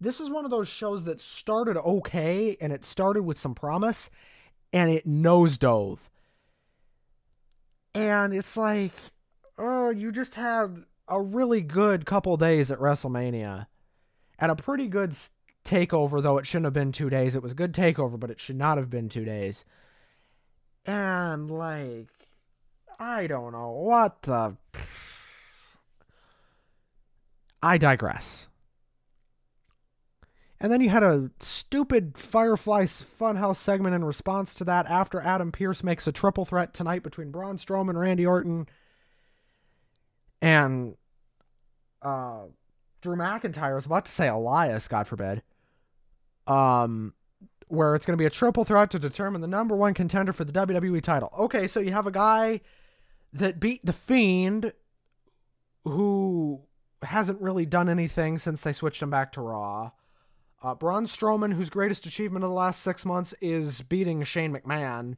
This 0.00 0.20
is 0.20 0.30
one 0.30 0.44
of 0.44 0.50
those 0.50 0.68
shows 0.68 1.04
that 1.04 1.20
started 1.20 1.76
okay 1.76 2.56
and 2.60 2.72
it 2.72 2.84
started 2.84 3.22
with 3.22 3.38
some 3.38 3.54
promise 3.54 4.10
and 4.72 4.90
it 4.90 5.08
nosedove. 5.08 5.98
And 7.94 8.34
it's 8.34 8.56
like, 8.56 8.92
oh, 9.56 9.90
you 9.90 10.12
just 10.12 10.34
had 10.34 10.84
a 11.08 11.20
really 11.20 11.60
good 11.60 12.06
couple 12.06 12.36
days 12.36 12.70
at 12.70 12.78
WrestleMania 12.78 13.66
and 14.38 14.50
a 14.50 14.56
pretty 14.56 14.88
good 14.88 15.16
takeover, 15.64 16.22
though 16.22 16.38
it 16.38 16.46
shouldn't 16.46 16.66
have 16.66 16.72
been 16.72 16.92
two 16.92 17.10
days. 17.10 17.34
It 17.34 17.42
was 17.42 17.52
a 17.52 17.56
good 17.56 17.72
takeover, 17.72 18.18
but 18.18 18.30
it 18.30 18.40
should 18.40 18.56
not 18.56 18.78
have 18.78 18.90
been 18.90 19.08
two 19.08 19.24
days. 19.24 19.64
And, 20.84 21.50
like, 21.50 22.08
I 22.98 23.26
don't 23.26 23.52
know. 23.52 23.70
What 23.70 24.22
the. 24.22 24.56
I 27.62 27.78
digress. 27.78 28.48
And 30.60 30.72
then 30.72 30.80
you 30.80 30.90
had 30.90 31.02
a 31.02 31.30
stupid 31.40 32.16
Firefly 32.16 32.84
Funhouse 32.84 33.56
segment 33.56 33.94
in 33.94 34.04
response 34.04 34.54
to 34.54 34.64
that 34.64 34.86
after 34.86 35.20
Adam 35.20 35.52
Pearce 35.52 35.82
makes 35.82 36.06
a 36.06 36.12
triple 36.12 36.44
threat 36.44 36.72
tonight 36.72 37.02
between 37.02 37.30
Braun 37.30 37.58
Strowman, 37.58 37.90
and 37.90 38.00
Randy 38.00 38.24
Orton, 38.24 38.66
and 40.44 40.96
uh, 42.02 42.42
Drew 43.00 43.16
McIntyre. 43.16 43.74
Was 43.74 43.86
about 43.86 44.04
to 44.04 44.12
say 44.12 44.28
Elias, 44.28 44.86
God 44.88 45.08
forbid. 45.08 45.42
Um, 46.46 47.14
where 47.68 47.94
it's 47.94 48.04
going 48.04 48.16
to 48.16 48.20
be 48.20 48.26
a 48.26 48.30
triple 48.30 48.64
threat 48.64 48.90
to 48.90 48.98
determine 48.98 49.40
the 49.40 49.48
number 49.48 49.74
one 49.74 49.94
contender 49.94 50.34
for 50.34 50.44
the 50.44 50.52
WWE 50.52 51.02
title. 51.02 51.32
Okay, 51.38 51.66
so 51.66 51.80
you 51.80 51.92
have 51.92 52.06
a 52.06 52.10
guy 52.10 52.60
that 53.32 53.58
beat 53.58 53.84
the 53.86 53.92
Fiend, 53.94 54.74
who 55.84 56.60
hasn't 57.02 57.40
really 57.40 57.64
done 57.64 57.88
anything 57.88 58.36
since 58.36 58.60
they 58.60 58.72
switched 58.74 59.02
him 59.02 59.10
back 59.10 59.32
to 59.32 59.40
Raw. 59.40 59.92
Uh, 60.62 60.74
Braun 60.74 61.06
Strowman, 61.06 61.54
whose 61.54 61.70
greatest 61.70 62.04
achievement 62.04 62.44
of 62.44 62.50
the 62.50 62.56
last 62.56 62.82
six 62.82 63.06
months 63.06 63.34
is 63.40 63.80
beating 63.80 64.22
Shane 64.24 64.54
McMahon 64.54 65.16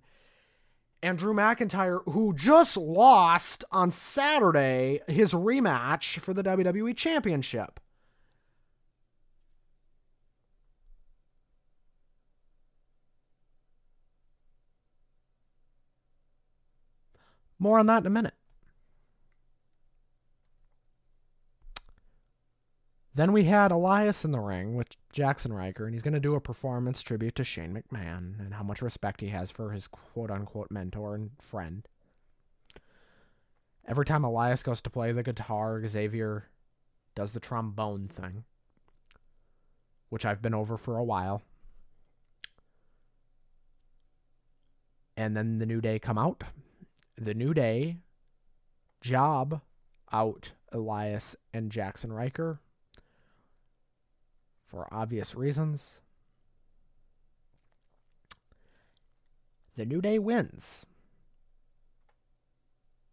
and 1.07 1.17
Drew 1.17 1.33
McIntyre, 1.33 2.01
who 2.07 2.35
just 2.35 2.77
lost 2.77 3.63
on 3.71 3.93
Saturday 3.93 5.01
his 5.07 5.33
rematch 5.33 6.19
for 6.19 6.35
the 6.35 6.43
WWE 6.43 6.97
Championship. 6.97 7.79
More 17.61 17.79
on 17.79 17.87
that 17.87 18.03
in 18.03 18.07
a 18.07 18.11
minute. 18.11 18.35
Then 23.17 23.33
we 23.33 23.45
had 23.45 23.71
Elias 23.71 24.27
in 24.27 24.33
the 24.33 24.41
ring 24.41 24.75
with 24.75 24.89
Jaxson 25.11 25.51
Ryker, 25.51 25.87
and 25.87 25.95
he's 25.95 26.03
going 26.03 26.13
to 26.13 26.21
do 26.21 26.35
a 26.35 26.41
performance 26.41 27.01
tribute 27.01 27.35
to 27.37 27.45
Shane 27.45 27.73
McMahon 27.73 28.39
and 28.39 28.53
how 28.53 28.63
much 28.63 28.83
respect 28.83 29.23
he 29.23 29.29
has 29.29 29.51
for 29.51 29.71
his 29.71 29.89
quote 29.89 30.31
unquote 30.31 30.71
mentor 30.71 31.15
and 31.15 31.31
friend. 31.41 31.89
Every 33.89 34.05
time 34.05 34.23
Elias 34.23 34.63
goes 34.63 34.83
to 34.83 34.91
play 34.91 35.13
the 35.13 35.23
guitar, 35.23 35.83
Xavier 35.87 36.51
does 37.15 37.33
the 37.33 37.41
trombone 37.41 38.07
thing, 38.09 38.45
which 40.11 40.27
I've 40.27 40.43
been 40.43 40.55
over 40.55 40.77
for 40.77 40.99
a 40.99 41.05
while. 41.05 41.41
And 45.17 45.35
then 45.35 45.59
the 45.59 45.65
New 45.65 45.81
Day 45.81 45.99
come 45.99 46.19
out. 46.19 46.45
The 47.17 47.33
New 47.33 47.55
Day 47.55 47.97
job 49.01 49.63
out 50.13 50.53
Elias 50.71 51.35
and 51.55 51.73
Jaxson 51.73 52.13
Ryker 52.13 52.61
for 54.77 54.87
obvious 54.93 55.35
reasons. 55.35 56.01
The 59.75 59.87
New 59.87 60.03
Day 60.03 60.19
wins. 60.19 60.85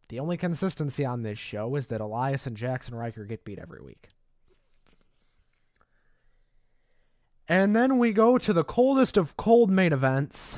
The 0.09 0.19
only 0.19 0.35
consistency 0.35 1.05
on 1.05 1.23
this 1.23 1.39
show 1.39 1.73
is 1.77 1.87
that 1.87 2.01
Elias 2.01 2.45
and 2.45 2.57
Jaxson 2.57 2.91
Ryker 2.91 3.23
get 3.23 3.45
beat 3.45 3.59
every 3.59 3.81
week. 3.81 4.09
And 7.47 7.73
then 7.73 7.97
we 7.97 8.11
go 8.11 8.37
to 8.37 8.51
the 8.51 8.65
coldest 8.65 9.15
of 9.15 9.37
cold 9.37 9.71
main 9.71 9.93
events. 9.93 10.57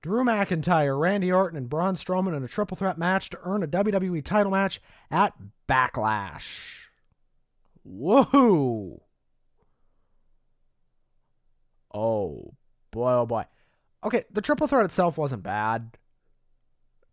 Drew 0.00 0.24
McIntyre, 0.24 0.98
Randy 0.98 1.30
Orton, 1.30 1.58
and 1.58 1.68
Braun 1.68 1.94
Strowman 1.94 2.34
in 2.34 2.42
a 2.42 2.48
triple 2.48 2.78
threat 2.78 2.96
match 2.96 3.28
to 3.30 3.38
earn 3.44 3.62
a 3.62 3.68
WWE 3.68 4.24
title 4.24 4.52
match 4.52 4.80
at 5.10 5.34
Backlash. 5.68 6.87
Woohoo! 7.86 9.00
Oh 11.92 12.54
boy, 12.90 13.12
oh 13.12 13.26
boy. 13.26 13.44
Okay, 14.04 14.24
the 14.30 14.42
triple 14.42 14.66
threat 14.66 14.84
itself 14.84 15.18
wasn't 15.18 15.42
bad. 15.42 15.96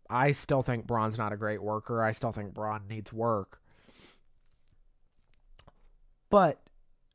I 0.08 0.32
still 0.32 0.62
think 0.62 0.86
Braun's 0.86 1.18
not 1.18 1.32
a 1.32 1.36
great 1.36 1.62
worker. 1.62 2.02
I 2.02 2.12
still 2.12 2.32
think 2.32 2.54
Braun 2.54 2.82
needs 2.88 3.12
work. 3.12 3.60
But 6.30 6.60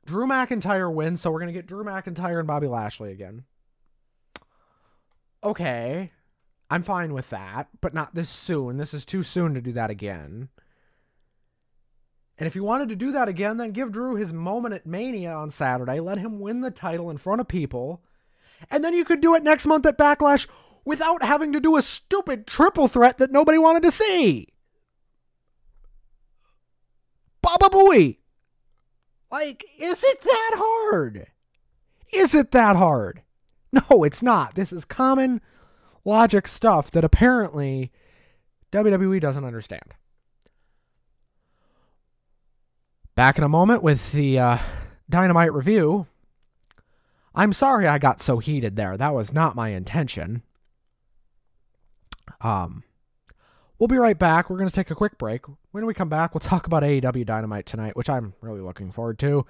Drew 0.05 0.27
McIntyre 0.27 0.93
wins, 0.93 1.21
so 1.21 1.31
we're 1.31 1.39
going 1.39 1.53
to 1.53 1.53
get 1.53 1.67
Drew 1.67 1.83
McIntyre 1.83 2.39
and 2.39 2.47
Bobby 2.47 2.67
Lashley 2.67 3.11
again. 3.11 3.43
Okay. 5.43 6.11
I'm 6.69 6.83
fine 6.83 7.13
with 7.13 7.29
that, 7.29 7.67
but 7.81 7.93
not 7.93 8.15
this 8.15 8.29
soon. 8.29 8.77
This 8.77 8.93
is 8.93 9.05
too 9.05 9.23
soon 9.23 9.53
to 9.53 9.61
do 9.61 9.73
that 9.73 9.89
again. 9.89 10.49
And 12.37 12.47
if 12.47 12.55
you 12.55 12.63
wanted 12.63 12.89
to 12.89 12.95
do 12.95 13.11
that 13.11 13.27
again, 13.27 13.57
then 13.57 13.71
give 13.71 13.91
Drew 13.91 14.15
his 14.15 14.33
moment 14.33 14.73
at 14.73 14.85
Mania 14.85 15.31
on 15.31 15.51
Saturday. 15.51 15.99
Let 15.99 16.17
him 16.17 16.39
win 16.39 16.61
the 16.61 16.71
title 16.71 17.09
in 17.09 17.17
front 17.17 17.41
of 17.41 17.47
people. 17.47 18.01
And 18.69 18.83
then 18.83 18.93
you 18.93 19.05
could 19.05 19.21
do 19.21 19.35
it 19.35 19.43
next 19.43 19.65
month 19.65 19.85
at 19.85 19.97
Backlash 19.97 20.47
without 20.85 21.23
having 21.23 21.53
to 21.53 21.59
do 21.59 21.77
a 21.77 21.81
stupid 21.81 22.47
triple 22.47 22.87
threat 22.87 23.17
that 23.19 23.31
nobody 23.31 23.57
wanted 23.57 23.83
to 23.83 23.91
see. 23.91 24.47
Baba 27.41 27.69
Booey. 27.69 28.17
Like, 29.31 29.63
is 29.79 30.03
it 30.03 30.21
that 30.21 30.51
hard? 30.55 31.27
Is 32.11 32.35
it 32.35 32.51
that 32.51 32.75
hard? 32.75 33.21
No, 33.73 34.03
it's 34.03 34.21
not. 34.21 34.55
This 34.55 34.73
is 34.73 34.83
common 34.83 35.39
logic 36.03 36.45
stuff 36.45 36.91
that 36.91 37.05
apparently 37.05 37.89
WWE 38.73 39.21
doesn't 39.21 39.45
understand. 39.45 39.93
Back 43.21 43.37
in 43.37 43.43
a 43.43 43.49
moment 43.49 43.83
with 43.83 44.13
the 44.13 44.39
uh, 44.39 44.57
Dynamite 45.07 45.53
review. 45.53 46.07
I'm 47.35 47.53
sorry 47.53 47.87
I 47.87 47.99
got 47.99 48.19
so 48.19 48.39
heated 48.39 48.75
there. 48.75 48.97
That 48.97 49.13
was 49.13 49.31
not 49.31 49.55
my 49.55 49.69
intention. 49.69 50.41
Um, 52.41 52.81
we'll 53.77 53.89
be 53.89 53.97
right 53.99 54.17
back. 54.17 54.49
We're 54.49 54.57
going 54.57 54.69
to 54.69 54.73
take 54.73 54.89
a 54.89 54.95
quick 54.95 55.19
break. 55.19 55.41
When 55.69 55.85
we 55.85 55.93
come 55.93 56.09
back, 56.09 56.33
we'll 56.33 56.39
talk 56.39 56.65
about 56.65 56.81
AEW 56.81 57.23
Dynamite 57.27 57.67
tonight, 57.67 57.95
which 57.95 58.09
I'm 58.09 58.33
really 58.41 58.61
looking 58.61 58.91
forward 58.91 59.19
to. 59.19 59.45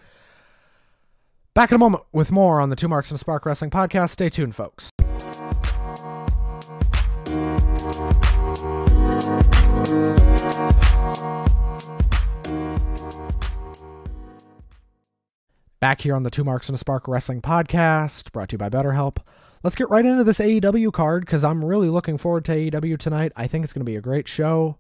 Back 1.54 1.72
in 1.72 1.76
a 1.76 1.80
moment 1.80 2.04
with 2.12 2.30
more 2.30 2.60
on 2.60 2.72
the 2.72 2.76
Two 2.76 2.90
Marks 2.90 3.10
and 3.10 3.16
a 3.16 3.20
Spark 3.20 3.46
Wrestling 3.46 3.72
podcast. 3.72 4.10
Stay 4.10 4.28
tuned, 4.28 4.54
folks. 4.54 4.90
Back 15.82 16.02
here 16.02 16.16
on 16.16 16.22
the 16.22 16.30
Two 16.30 16.44
Marks 16.44 16.70
and 16.70 16.76
a 16.76 16.78
Spark 16.78 17.08
Wrestling 17.08 17.42
podcast, 17.42 18.32
brought 18.32 18.50
to 18.50 18.54
you 18.54 18.60
by 18.60 18.70
BetterHelp. 18.70 19.18
Let's 19.64 19.76
get 19.76 19.90
right 19.90 20.06
into 20.06 20.24
this 20.24 20.38
AEW 20.38 20.94
card 20.94 21.26
because 21.26 21.44
I'm 21.44 21.66
really 21.66 21.90
looking 21.90 22.20
forward 22.20 22.46
to 22.46 22.52
AEW 22.52 23.00
tonight. 23.00 23.32
I 23.36 23.48
think 23.48 23.64
it's 23.64 23.74
going 23.74 23.84
to 23.84 23.92
be 23.92 23.96
a 23.96 24.02
great 24.02 24.28
show. 24.28 24.78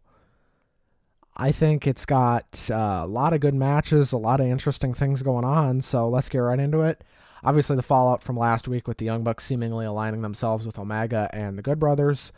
I 1.35 1.51
think 1.51 1.87
it's 1.87 2.05
got 2.05 2.69
uh, 2.69 3.01
a 3.03 3.07
lot 3.07 3.33
of 3.33 3.39
good 3.39 3.55
matches, 3.55 4.11
a 4.11 4.17
lot 4.17 4.41
of 4.41 4.45
interesting 4.45 4.93
things 4.93 5.23
going 5.23 5.43
on. 5.43 5.81
So 5.81 6.07
let's 6.07 6.29
get 6.29 6.37
right 6.37 6.59
into 6.59 6.81
it. 6.81 7.03
Obviously, 7.43 7.75
the 7.75 7.81
fallout 7.81 8.21
from 8.21 8.37
last 8.37 8.67
week 8.67 8.87
with 8.87 8.99
the 8.99 9.05
Young 9.05 9.23
Bucks 9.23 9.43
seemingly 9.43 9.87
aligning 9.87 10.21
themselves 10.21 10.67
with 10.67 10.77
Omega 10.77 11.31
and 11.33 11.57
the 11.57 11.63
Good 11.63 11.79
Brothers. 11.79 12.31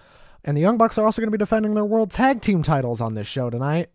And 0.45 0.55
the 0.55 0.61
Young 0.61 0.77
Bucks 0.77 0.97
are 0.97 1.03
also 1.03 1.21
going 1.21 1.27
to 1.27 1.37
be 1.37 1.43
defending 1.43 1.73
their 1.73 1.83
World 1.83 2.11
Tag 2.11 2.39
Team 2.39 2.63
titles 2.63 3.01
on 3.01 3.15
this 3.15 3.27
show 3.27 3.49
tonight 3.49 3.89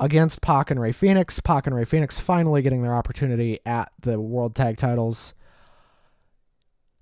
against 0.00 0.40
Pac 0.40 0.70
and 0.70 0.80
Rey 0.80 0.92
Fenix. 0.92 1.40
Pac 1.40 1.66
and 1.66 1.74
Rey 1.74 1.84
Fenix 1.84 2.18
finally 2.18 2.62
getting 2.62 2.82
their 2.82 2.94
opportunity 2.94 3.60
at 3.66 3.92
the 4.00 4.20
World 4.20 4.54
Tag 4.54 4.78
titles. 4.78 5.34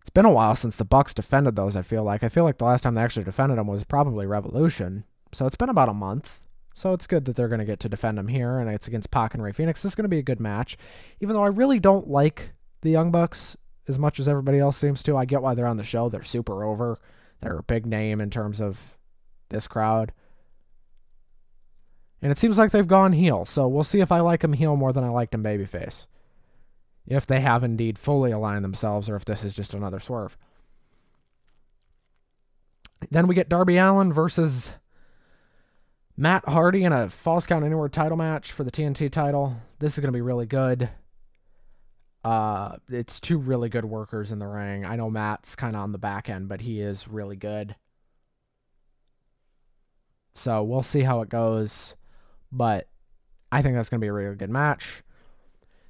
It's 0.00 0.10
been 0.10 0.24
a 0.24 0.32
while 0.32 0.54
since 0.54 0.76
the 0.76 0.84
Bucks 0.84 1.12
defended 1.12 1.56
those, 1.56 1.76
I 1.76 1.82
feel 1.82 2.04
like. 2.04 2.22
I 2.22 2.28
feel 2.28 2.44
like 2.44 2.58
the 2.58 2.64
last 2.64 2.82
time 2.82 2.94
they 2.94 3.02
actually 3.02 3.24
defended 3.24 3.58
them 3.58 3.66
was 3.66 3.84
probably 3.84 4.26
Revolution. 4.26 5.04
So 5.32 5.46
it's 5.46 5.56
been 5.56 5.68
about 5.68 5.88
a 5.88 5.94
month. 5.94 6.40
So 6.74 6.92
it's 6.92 7.06
good 7.06 7.24
that 7.24 7.36
they're 7.36 7.48
going 7.48 7.58
to 7.58 7.64
get 7.64 7.80
to 7.80 7.88
defend 7.88 8.18
them 8.18 8.28
here, 8.28 8.58
and 8.58 8.70
it's 8.70 8.86
against 8.86 9.10
Pac 9.10 9.32
and 9.32 9.42
Rey 9.42 9.52
Fenix. 9.52 9.82
This 9.82 9.92
is 9.92 9.96
going 9.96 10.04
to 10.04 10.10
be 10.10 10.18
a 10.18 10.22
good 10.22 10.40
match. 10.40 10.76
Even 11.20 11.34
though 11.34 11.42
I 11.42 11.48
really 11.48 11.80
don't 11.80 12.08
like 12.08 12.50
the 12.82 12.90
Young 12.90 13.10
Bucks 13.10 13.56
as 13.88 13.98
much 13.98 14.18
as 14.20 14.28
everybody 14.28 14.58
else 14.58 14.76
seems 14.76 15.02
to. 15.04 15.16
I 15.16 15.24
get 15.24 15.42
why 15.42 15.54
they're 15.54 15.66
on 15.66 15.76
the 15.76 15.84
show. 15.84 16.08
They're 16.08 16.22
super 16.22 16.64
over. 16.64 16.98
They're 17.40 17.58
a 17.58 17.62
big 17.62 17.86
name 17.86 18.20
in 18.20 18.30
terms 18.30 18.60
of 18.60 18.78
this 19.48 19.66
crowd. 19.66 20.12
And 22.22 22.32
it 22.32 22.38
seems 22.38 22.58
like 22.58 22.70
they've 22.70 22.86
gone 22.86 23.12
heel, 23.12 23.44
so 23.44 23.68
we'll 23.68 23.84
see 23.84 24.00
if 24.00 24.10
I 24.10 24.20
like 24.20 24.40
them 24.40 24.54
heel 24.54 24.76
more 24.76 24.92
than 24.92 25.04
I 25.04 25.08
liked 25.08 25.32
them 25.32 25.44
babyface. 25.44 26.06
If 27.06 27.26
they 27.26 27.40
have 27.40 27.62
indeed 27.62 27.98
fully 27.98 28.32
aligned 28.32 28.64
themselves, 28.64 29.08
or 29.08 29.16
if 29.16 29.24
this 29.24 29.44
is 29.44 29.54
just 29.54 29.74
another 29.74 30.00
swerve. 30.00 30.36
Then 33.10 33.26
we 33.26 33.34
get 33.34 33.48
Darby 33.48 33.76
Allin 33.76 34.12
versus 34.12 34.72
Matt 36.16 36.46
Hardy 36.46 36.84
in 36.84 36.92
a 36.92 37.10
Falls 37.10 37.46
Count 37.46 37.64
Anywhere 37.64 37.88
title 37.88 38.16
match 38.16 38.50
for 38.50 38.64
the 38.64 38.70
TNT 38.70 39.10
title. 39.10 39.56
This 39.78 39.92
is 39.92 40.00
going 40.00 40.12
to 40.12 40.16
be 40.16 40.22
really 40.22 40.46
good. 40.46 40.88
Uh, 42.24 42.76
it's 42.88 43.20
two 43.20 43.38
really 43.38 43.68
good 43.68 43.84
workers 43.84 44.32
in 44.32 44.38
the 44.38 44.46
ring. 44.46 44.84
I 44.84 44.96
know 44.96 45.10
Matt's 45.10 45.54
kind 45.54 45.76
of 45.76 45.82
on 45.82 45.92
the 45.92 45.98
back 45.98 46.28
end, 46.28 46.48
but 46.48 46.62
he 46.62 46.80
is 46.80 47.06
really 47.06 47.36
good. 47.36 47.76
So 50.34 50.64
we'll 50.64 50.82
see 50.82 51.02
how 51.02 51.20
it 51.20 51.28
goes 51.28 51.94
but 52.56 52.88
I 53.52 53.62
think 53.62 53.74
that's 53.74 53.88
going 53.88 54.00
to 54.00 54.04
be 54.04 54.08
a 54.08 54.12
really 54.12 54.36
good 54.36 54.50
match. 54.50 55.02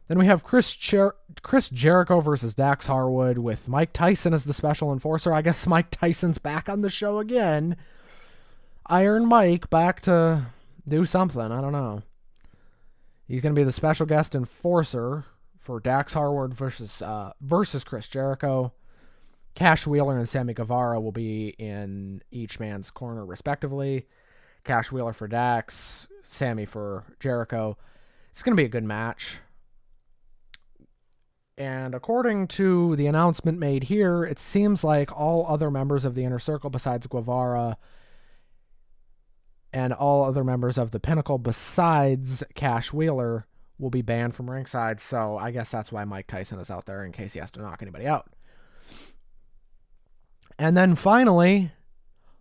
Then 0.09 0.19
we 0.19 0.27
have 0.27 0.45
Chris 0.45 0.75
Jer- 0.75 1.17
Chris 1.43 1.69
Jericho 1.69 2.21
versus 2.21 2.55
Dax 2.55 2.87
Harwood 2.87 3.39
with 3.39 3.67
Mike 3.67 3.93
Tyson 3.93 4.35
as 4.35 4.45
the 4.45 4.55
special 4.55 4.93
enforcer. 4.93 5.33
I 5.33 5.43
guess 5.43 5.67
Mike 5.67 5.91
Tyson's 5.91 6.39
back 6.39 6.69
on 6.69 6.83
the 6.83 6.91
show 6.91 7.19
again. 7.19 7.77
Iron 8.87 9.27
Mike 9.27 9.69
back 9.69 10.01
to 10.03 10.47
do 10.87 11.05
something. 11.05 11.41
I 11.41 11.61
don't 11.61 11.73
know. 11.73 12.03
He's 13.27 13.41
going 13.41 13.55
to 13.55 13.59
be 13.59 13.65
the 13.65 13.73
special 13.73 14.07
guest 14.07 14.37
enforcer 14.37 15.25
for 15.59 15.81
Dax 15.81 16.13
Harwood 16.13 16.55
versus 16.55 17.03
uh, 17.03 17.33
versus 17.41 17.83
Chris 17.83 18.07
Jericho. 18.07 18.73
Cash 19.57 19.87
Wheeler 19.87 20.17
and 20.19 20.29
Sammy 20.29 20.55
Guevara 20.55 21.01
will 21.01 21.13
be 21.13 21.49
in 21.59 22.23
each 22.31 22.61
man's 22.61 22.91
corner 22.91 23.25
respectively. 23.25 24.07
Cash 24.63 24.93
Wheeler 24.93 25.15
for 25.15 25.27
Dax, 25.27 26.07
Sammy 26.29 26.65
for 26.65 27.05
Jericho. 27.21 27.77
It's 28.33 28.43
going 28.43 28.57
to 28.57 28.61
be 28.61 28.67
a 28.67 28.71
good 28.71 28.85
match. 28.85 29.39
And 31.59 31.95
according 31.95 32.49
to 32.49 32.97
the 32.97 33.07
announcement 33.07 33.59
made 33.59 33.85
here, 33.85 34.25
it 34.25 34.39
seems 34.39 34.85
like 34.85 35.11
all 35.11 35.47
other 35.49 35.71
members 35.71 36.05
of 36.05 36.15
the 36.15 36.25
Inner 36.25 36.39
Circle 36.39 36.69
besides 36.69 37.07
Guevara 37.07 37.79
and 39.73 39.93
all 39.93 40.25
other 40.25 40.45
members 40.45 40.77
of 40.77 40.91
the 40.91 41.01
Pinnacle 41.01 41.39
besides 41.39 42.43
Cash 42.55 42.93
Wheeler 42.93 43.47
will 43.79 43.91
be 43.91 44.03
banned 44.03 44.35
from 44.35 44.51
ringside. 44.51 45.01
So 45.01 45.39
I 45.39 45.51
guess 45.51 45.71
that's 45.71 45.91
why 45.91 46.05
Mike 46.05 46.27
Tyson 46.27 46.59
is 46.59 46.71
out 46.71 46.87
there 46.87 47.05
in 47.05 47.13
case 47.13 47.33
he 47.33 47.41
has 47.41 47.51
to 47.53 47.61
knock 47.61 47.81
anybody 47.83 48.07
out. 48.07 48.31
And 50.59 50.77
then 50.77 50.95
finally, 50.95 51.73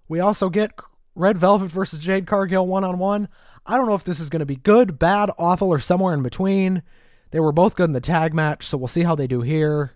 we 0.08 0.20
also 0.20 0.50
get 0.50 0.72
Red 1.16 1.38
Velvet 1.38 1.72
versus 1.72 2.00
Jade 2.00 2.28
Cargill 2.28 2.68
one 2.68 2.84
on 2.84 3.00
one. 3.00 3.30
I 3.66 3.78
don't 3.78 3.88
know 3.88 3.96
if 3.96 4.04
this 4.04 4.20
is 4.20 4.30
going 4.30 4.42
to 4.42 4.46
be 4.46 4.58
good, 4.58 5.00
bad, 5.00 5.32
awful, 5.38 5.70
or 5.70 5.80
somewhere 5.80 6.14
in 6.14 6.22
between. 6.22 6.84
They 7.32 7.40
were 7.40 7.52
both 7.52 7.76
good 7.76 7.86
in 7.86 7.94
the 7.94 8.02
tag 8.02 8.34
match, 8.34 8.68
so 8.68 8.78
we'll 8.78 8.88
see 8.88 9.04
how 9.04 9.16
they 9.16 9.28
do 9.28 9.42
here. 9.42 9.94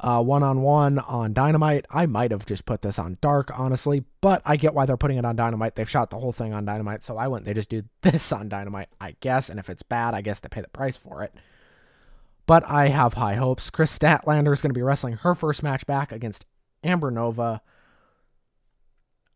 One 0.00 0.42
on 0.42 0.62
one 0.62 0.98
on 1.00 1.32
Dynamite. 1.34 1.86
I 1.90 2.06
might 2.06 2.30
have 2.30 2.46
just 2.46 2.64
put 2.64 2.82
this 2.82 2.98
on 2.98 3.18
Dark, 3.20 3.50
honestly, 3.58 4.04
but 4.20 4.42
I 4.44 4.56
get 4.56 4.74
why 4.74 4.86
they're 4.86 4.96
putting 4.96 5.18
it 5.18 5.24
on 5.24 5.36
Dynamite. 5.36 5.74
They've 5.74 5.90
shot 5.90 6.10
the 6.10 6.18
whole 6.18 6.32
thing 6.32 6.52
on 6.52 6.64
Dynamite, 6.64 7.02
so 7.02 7.16
I 7.16 7.28
wouldn't 7.28 7.46
they 7.46 7.54
just 7.54 7.68
do 7.68 7.82
this 8.02 8.32
on 8.32 8.48
Dynamite, 8.48 8.88
I 9.00 9.16
guess. 9.20 9.50
And 9.50 9.58
if 9.58 9.68
it's 9.68 9.82
bad, 9.82 10.14
I 10.14 10.22
guess 10.22 10.40
they 10.40 10.48
pay 10.48 10.60
the 10.62 10.68
price 10.68 10.96
for 10.96 11.22
it. 11.22 11.34
But 12.46 12.64
I 12.66 12.88
have 12.88 13.14
high 13.14 13.34
hopes. 13.34 13.68
Kris 13.68 13.96
Statlander 13.96 14.52
is 14.52 14.62
going 14.62 14.70
to 14.70 14.78
be 14.78 14.82
wrestling 14.82 15.14
her 15.14 15.34
first 15.34 15.62
match 15.62 15.84
back 15.86 16.12
against 16.12 16.46
Amber 16.82 17.10
Nova. 17.10 17.60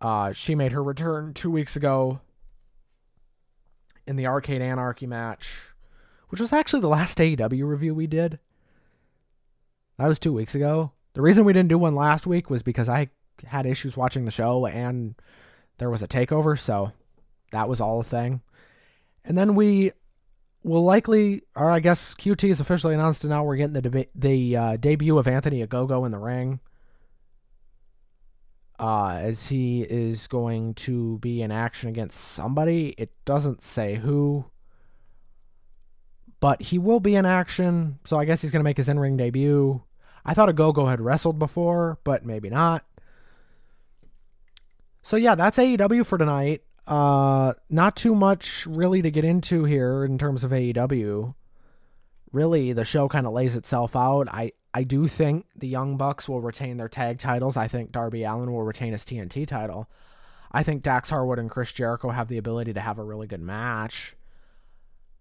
Uh, 0.02 0.32
she 0.32 0.56
made 0.56 0.72
her 0.72 0.82
return 0.82 1.32
two 1.32 1.50
weeks 1.50 1.76
ago 1.76 2.20
in 4.04 4.16
the 4.16 4.26
Arcade 4.26 4.60
Anarchy 4.60 5.06
match, 5.06 5.48
which 6.28 6.40
was 6.40 6.52
actually 6.52 6.80
the 6.80 6.88
last 6.88 7.18
AEW 7.18 7.64
review 7.64 7.94
we 7.94 8.08
did. 8.08 8.40
That 9.98 10.08
was 10.08 10.18
two 10.18 10.32
weeks 10.32 10.56
ago. 10.56 10.90
The 11.14 11.22
reason 11.22 11.44
we 11.44 11.52
didn't 11.52 11.68
do 11.68 11.78
one 11.78 11.94
last 11.94 12.26
week 12.26 12.50
was 12.50 12.64
because 12.64 12.88
I 12.88 13.10
had 13.44 13.64
issues 13.64 13.96
watching 13.96 14.24
the 14.24 14.32
show 14.32 14.66
and 14.66 15.14
there 15.78 15.90
was 15.90 16.02
a 16.02 16.08
takeover, 16.08 16.58
so 16.58 16.90
that 17.52 17.68
was 17.68 17.80
all 17.80 18.00
a 18.00 18.04
thing. 18.04 18.40
And 19.24 19.38
then 19.38 19.54
we 19.54 19.92
will 20.64 20.82
likely, 20.82 21.42
or 21.54 21.70
I 21.70 21.78
guess 21.78 22.12
QT 22.14 22.50
is 22.50 22.58
officially 22.58 22.94
announced, 22.94 23.22
and 23.22 23.30
now 23.30 23.44
we're 23.44 23.56
getting 23.56 23.80
the 23.80 24.08
the 24.16 24.56
uh, 24.56 24.76
debut 24.78 25.16
of 25.16 25.28
Anthony 25.28 25.64
Ogogo 25.64 26.04
in 26.04 26.10
the 26.10 26.18
ring. 26.18 26.58
Uh, 28.82 29.12
as 29.22 29.46
he 29.46 29.82
is 29.82 30.26
going 30.26 30.74
to 30.74 31.16
be 31.18 31.40
in 31.40 31.52
action 31.52 31.88
against 31.88 32.18
somebody. 32.18 32.96
It 32.98 33.12
doesn't 33.24 33.62
say 33.62 33.94
who, 33.94 34.44
but 36.40 36.60
he 36.60 36.80
will 36.80 36.98
be 36.98 37.14
in 37.14 37.24
action. 37.24 38.00
So 38.04 38.18
I 38.18 38.24
guess 38.24 38.42
he's 38.42 38.50
going 38.50 38.58
to 38.58 38.64
make 38.64 38.78
his 38.78 38.88
in 38.88 38.98
ring 38.98 39.16
debut. 39.16 39.80
I 40.24 40.34
thought 40.34 40.48
Ogogo 40.48 40.90
had 40.90 41.00
wrestled 41.00 41.38
before, 41.38 42.00
but 42.02 42.26
maybe 42.26 42.50
not. 42.50 42.84
So 45.04 45.16
yeah, 45.16 45.36
that's 45.36 45.58
AEW 45.58 46.04
for 46.04 46.18
tonight. 46.18 46.62
Uh, 46.84 47.52
not 47.70 47.94
too 47.94 48.16
much 48.16 48.66
really 48.66 49.00
to 49.00 49.12
get 49.12 49.24
into 49.24 49.62
here 49.62 50.04
in 50.04 50.18
terms 50.18 50.42
of 50.42 50.50
AEW. 50.50 51.36
Really, 52.32 52.72
the 52.72 52.84
show 52.84 53.08
kind 53.08 53.28
of 53.28 53.32
lays 53.32 53.54
itself 53.54 53.94
out. 53.94 54.26
I 54.28 54.50
I 54.74 54.84
do 54.84 55.06
think 55.06 55.46
the 55.54 55.68
Young 55.68 55.96
Bucks 55.96 56.28
will 56.28 56.40
retain 56.40 56.76
their 56.76 56.88
tag 56.88 57.18
titles. 57.18 57.56
I 57.56 57.68
think 57.68 57.92
Darby 57.92 58.24
Allin 58.24 58.52
will 58.52 58.62
retain 58.62 58.92
his 58.92 59.04
TNT 59.04 59.46
title. 59.46 59.88
I 60.50 60.62
think 60.62 60.82
Dax 60.82 61.10
Harwood 61.10 61.38
and 61.38 61.50
Chris 61.50 61.72
Jericho 61.72 62.10
have 62.10 62.28
the 62.28 62.38
ability 62.38 62.72
to 62.74 62.80
have 62.80 62.98
a 62.98 63.04
really 63.04 63.26
good 63.26 63.40
match. 63.40 64.16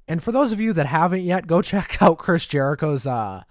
And 0.08 0.22
for 0.22 0.32
those 0.32 0.52
of 0.52 0.60
you 0.60 0.74
that 0.74 0.86
haven't 0.86 1.22
yet, 1.22 1.48
go 1.48 1.62
check 1.62 2.02
out 2.02 2.18
Chris 2.18 2.46
Jericho's 2.46 3.06
uh, 3.06 3.44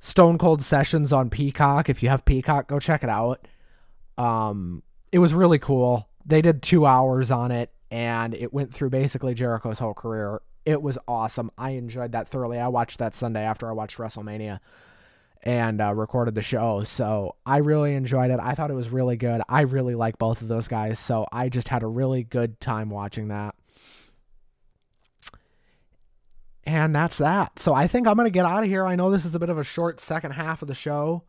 Stone 0.00 0.38
Cold 0.38 0.62
Sessions 0.62 1.12
on 1.12 1.30
Peacock. 1.30 1.88
If 1.88 2.02
you 2.02 2.08
have 2.08 2.24
Peacock, 2.24 2.68
go 2.68 2.78
check 2.78 3.02
it 3.02 3.10
out. 3.10 3.46
Um, 4.18 4.82
it 5.12 5.18
was 5.18 5.34
really 5.34 5.58
cool. 5.58 6.08
They 6.24 6.42
did 6.42 6.62
two 6.62 6.86
hours 6.86 7.30
on 7.30 7.52
it, 7.52 7.70
and 7.90 8.34
it 8.34 8.52
went 8.52 8.72
through 8.72 8.90
basically 8.90 9.34
Jericho's 9.34 9.78
whole 9.78 9.94
career. 9.94 10.42
It 10.64 10.82
was 10.82 10.98
awesome. 11.06 11.50
I 11.56 11.70
enjoyed 11.70 12.12
that 12.12 12.28
thoroughly. 12.28 12.58
I 12.58 12.68
watched 12.68 12.98
that 12.98 13.14
Sunday 13.14 13.44
after 13.44 13.68
I 13.68 13.72
watched 13.72 13.98
WrestleMania 13.98 14.58
and 15.46 15.80
uh, 15.80 15.94
recorded 15.94 16.34
the 16.34 16.42
show. 16.42 16.82
So 16.82 17.36
I 17.46 17.58
really 17.58 17.94
enjoyed 17.94 18.32
it. 18.32 18.40
I 18.42 18.56
thought 18.56 18.72
it 18.72 18.74
was 18.74 18.90
really 18.90 19.16
good. 19.16 19.40
I 19.48 19.60
really 19.60 19.94
like 19.94 20.18
both 20.18 20.42
of 20.42 20.48
those 20.48 20.66
guys. 20.66 20.98
So 20.98 21.24
I 21.30 21.48
just 21.48 21.68
had 21.68 21.84
a 21.84 21.86
really 21.86 22.24
good 22.24 22.60
time 22.60 22.90
watching 22.90 23.28
that. 23.28 23.54
And 26.64 26.92
that's 26.92 27.18
that. 27.18 27.60
So 27.60 27.72
I 27.72 27.86
think 27.86 28.08
I'm 28.08 28.16
going 28.16 28.26
to 28.26 28.30
get 28.30 28.44
out 28.44 28.64
of 28.64 28.68
here. 28.68 28.84
I 28.84 28.96
know 28.96 29.08
this 29.08 29.24
is 29.24 29.36
a 29.36 29.38
bit 29.38 29.48
of 29.48 29.56
a 29.56 29.62
short 29.62 30.00
second 30.00 30.32
half 30.32 30.62
of 30.62 30.68
the 30.68 30.74
show 30.74 31.22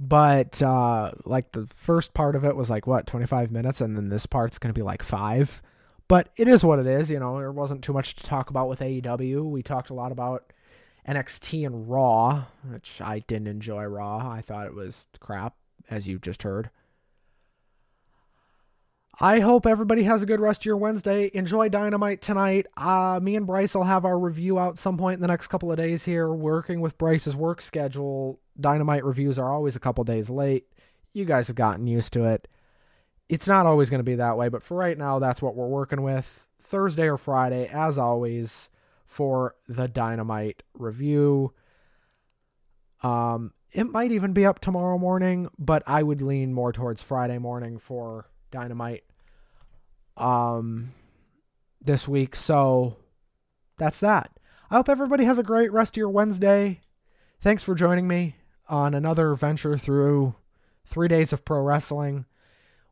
but 0.00 0.60
uh, 0.60 1.12
like 1.24 1.52
the 1.52 1.68
first 1.68 2.12
part 2.12 2.34
of 2.34 2.44
it 2.44 2.56
was 2.56 2.68
like 2.68 2.88
what 2.88 3.06
25 3.06 3.52
minutes 3.52 3.80
and 3.80 3.96
then 3.96 4.08
this 4.08 4.26
part's 4.26 4.58
going 4.58 4.72
to 4.72 4.76
be 4.76 4.82
like 4.82 5.00
five 5.00 5.62
but 6.08 6.30
it 6.34 6.48
is 6.48 6.64
what 6.64 6.80
it 6.80 6.88
is 6.88 7.08
you 7.08 7.20
know 7.20 7.38
there 7.38 7.52
wasn't 7.52 7.84
too 7.84 7.92
much 7.92 8.16
to 8.16 8.24
talk 8.24 8.50
about 8.50 8.68
with 8.68 8.80
aew 8.80 9.44
we 9.44 9.62
talked 9.62 9.90
a 9.90 9.94
lot 9.94 10.10
about 10.10 10.52
nxt 11.08 11.66
and 11.66 11.88
raw 11.88 12.44
which 12.70 13.00
i 13.00 13.18
didn't 13.20 13.48
enjoy 13.48 13.82
raw 13.84 14.30
i 14.30 14.40
thought 14.40 14.66
it 14.66 14.74
was 14.74 15.06
crap 15.20 15.56
as 15.90 16.06
you 16.06 16.18
just 16.18 16.42
heard 16.42 16.70
I 19.20 19.40
hope 19.40 19.66
everybody 19.66 20.04
has 20.04 20.22
a 20.22 20.26
good 20.26 20.40
rest 20.40 20.62
of 20.62 20.66
your 20.66 20.78
Wednesday. 20.78 21.30
Enjoy 21.34 21.68
Dynamite 21.68 22.22
tonight. 22.22 22.66
Uh, 22.78 23.20
me 23.22 23.36
and 23.36 23.46
Bryce 23.46 23.74
will 23.74 23.84
have 23.84 24.06
our 24.06 24.18
review 24.18 24.58
out 24.58 24.78
some 24.78 24.96
point 24.96 25.16
in 25.16 25.20
the 25.20 25.28
next 25.28 25.48
couple 25.48 25.70
of 25.70 25.76
days 25.76 26.06
here. 26.06 26.32
Working 26.32 26.80
with 26.80 26.96
Bryce's 26.96 27.36
work 27.36 27.60
schedule, 27.60 28.40
Dynamite 28.58 29.04
reviews 29.04 29.38
are 29.38 29.52
always 29.52 29.76
a 29.76 29.80
couple 29.80 30.02
days 30.04 30.30
late. 30.30 30.66
You 31.12 31.26
guys 31.26 31.48
have 31.48 31.56
gotten 31.56 31.86
used 31.86 32.14
to 32.14 32.24
it. 32.24 32.48
It's 33.28 33.46
not 33.46 33.66
always 33.66 33.90
going 33.90 34.00
to 34.00 34.04
be 34.04 34.14
that 34.14 34.38
way, 34.38 34.48
but 34.48 34.62
for 34.62 34.78
right 34.78 34.96
now, 34.96 35.18
that's 35.18 35.42
what 35.42 35.54
we're 35.54 35.66
working 35.66 36.02
with. 36.02 36.46
Thursday 36.58 37.06
or 37.06 37.18
Friday, 37.18 37.68
as 37.68 37.98
always, 37.98 38.70
for 39.12 39.54
the 39.68 39.88
Dynamite 39.88 40.62
review. 40.74 41.52
Um, 43.02 43.52
it 43.70 43.84
might 43.84 44.12
even 44.12 44.32
be 44.32 44.46
up 44.46 44.58
tomorrow 44.58 44.98
morning, 44.98 45.48
but 45.58 45.82
I 45.86 46.02
would 46.02 46.22
lean 46.22 46.52
more 46.52 46.72
towards 46.72 47.02
Friday 47.02 47.38
morning 47.38 47.78
for 47.78 48.26
Dynamite 48.50 49.04
um 50.16 50.92
this 51.80 52.06
week. 52.06 52.36
So 52.36 52.96
that's 53.78 54.00
that. 54.00 54.30
I 54.70 54.76
hope 54.76 54.88
everybody 54.88 55.24
has 55.24 55.38
a 55.38 55.42
great 55.42 55.72
rest 55.72 55.94
of 55.94 55.98
your 55.98 56.10
Wednesday. 56.10 56.80
Thanks 57.40 57.62
for 57.62 57.74
joining 57.74 58.06
me 58.06 58.36
on 58.68 58.94
another 58.94 59.34
venture 59.34 59.76
through 59.76 60.34
3 60.86 61.08
days 61.08 61.32
of 61.32 61.44
pro 61.44 61.60
wrestling. 61.60 62.26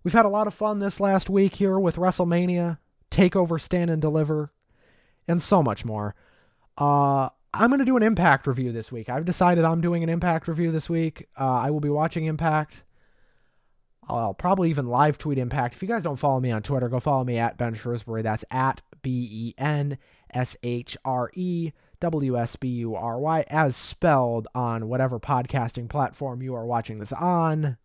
We've 0.03 0.15
had 0.15 0.25
a 0.25 0.31
lot 0.31 0.47
of 0.47 0.55
fun 0.55 0.79
this 0.79 0.99
last 0.99 1.31
week 1.31 1.57
here 1.57 1.79
with 1.79 1.97
WrestleMania, 1.97 2.79
Takeover 3.11 3.61
Stand 3.61 3.91
and 3.91 4.01
Deliver, 4.01 4.51
and 5.31 5.41
so 5.41 5.63
much 5.63 5.85
more. 5.85 6.15
Uh 6.77 7.31
I'm 7.53 7.69
going 7.69 7.81
to 7.81 7.85
do 7.85 7.97
an 7.97 8.03
Impact 8.05 8.47
review 8.47 8.71
this 8.71 8.93
week. 8.93 9.09
I've 9.09 9.25
decided 9.25 9.65
I'm 9.65 9.81
doing 9.81 10.05
an 10.05 10.09
Impact 10.09 10.47
review 10.47 10.71
this 10.71 10.89
week. 10.89 11.27
Uh, 11.39 11.47
I 11.47 11.71
will 11.71 11.81
be 11.81 11.89
watching 11.89 12.27
Impact. 12.27 12.85
I'll 14.09 14.35
probably 14.35 14.71
even 14.71 14.87
live 14.87 15.19
tweet 15.19 15.39
Impact. 15.39 15.75
If 15.75 15.83
you 15.83 15.89
guys 15.89 16.03
don't 16.03 16.17
follow 16.17 16.41
me 16.41 16.51
on 16.51 16.63
Twitter, 16.63 16.89
go 16.89 17.01
follow 17.01 17.25
me 17.25 17.39
at 17.39 17.59
Ben 17.59 17.75
Shrewsbury. 17.75 18.23
That's 18.23 18.45
at 18.51 18.83
B 19.03 19.29
E 19.31 19.55
N 19.59 19.99
S 20.33 20.57
H 20.63 20.97
R 21.05 21.31
E 21.35 21.73
W 22.01 22.39
S 22.39 22.57
B 22.57 22.69
U 22.69 22.95
R 22.95 23.19
Y, 23.19 23.45
as 23.49 23.77
spelled 23.77 24.49
on 24.55 24.89
whatever 24.89 25.21
podcasting 25.21 25.89
platform 25.89 26.43
you 26.43 26.55
are 26.55 26.67
watching 26.67 26.99
this 26.99 27.13
on. 27.13 27.77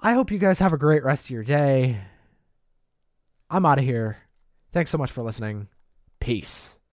I 0.00 0.14
hope 0.14 0.30
you 0.30 0.38
guys 0.38 0.58
have 0.58 0.72
a 0.72 0.78
great 0.78 1.04
rest 1.04 1.26
of 1.26 1.30
your 1.30 1.44
day. 1.44 2.00
I'm 3.50 3.66
out 3.66 3.78
of 3.78 3.84
here. 3.84 4.18
Thanks 4.72 4.90
so 4.90 4.98
much 4.98 5.10
for 5.10 5.22
listening. 5.22 5.68
Peace. 6.22 6.71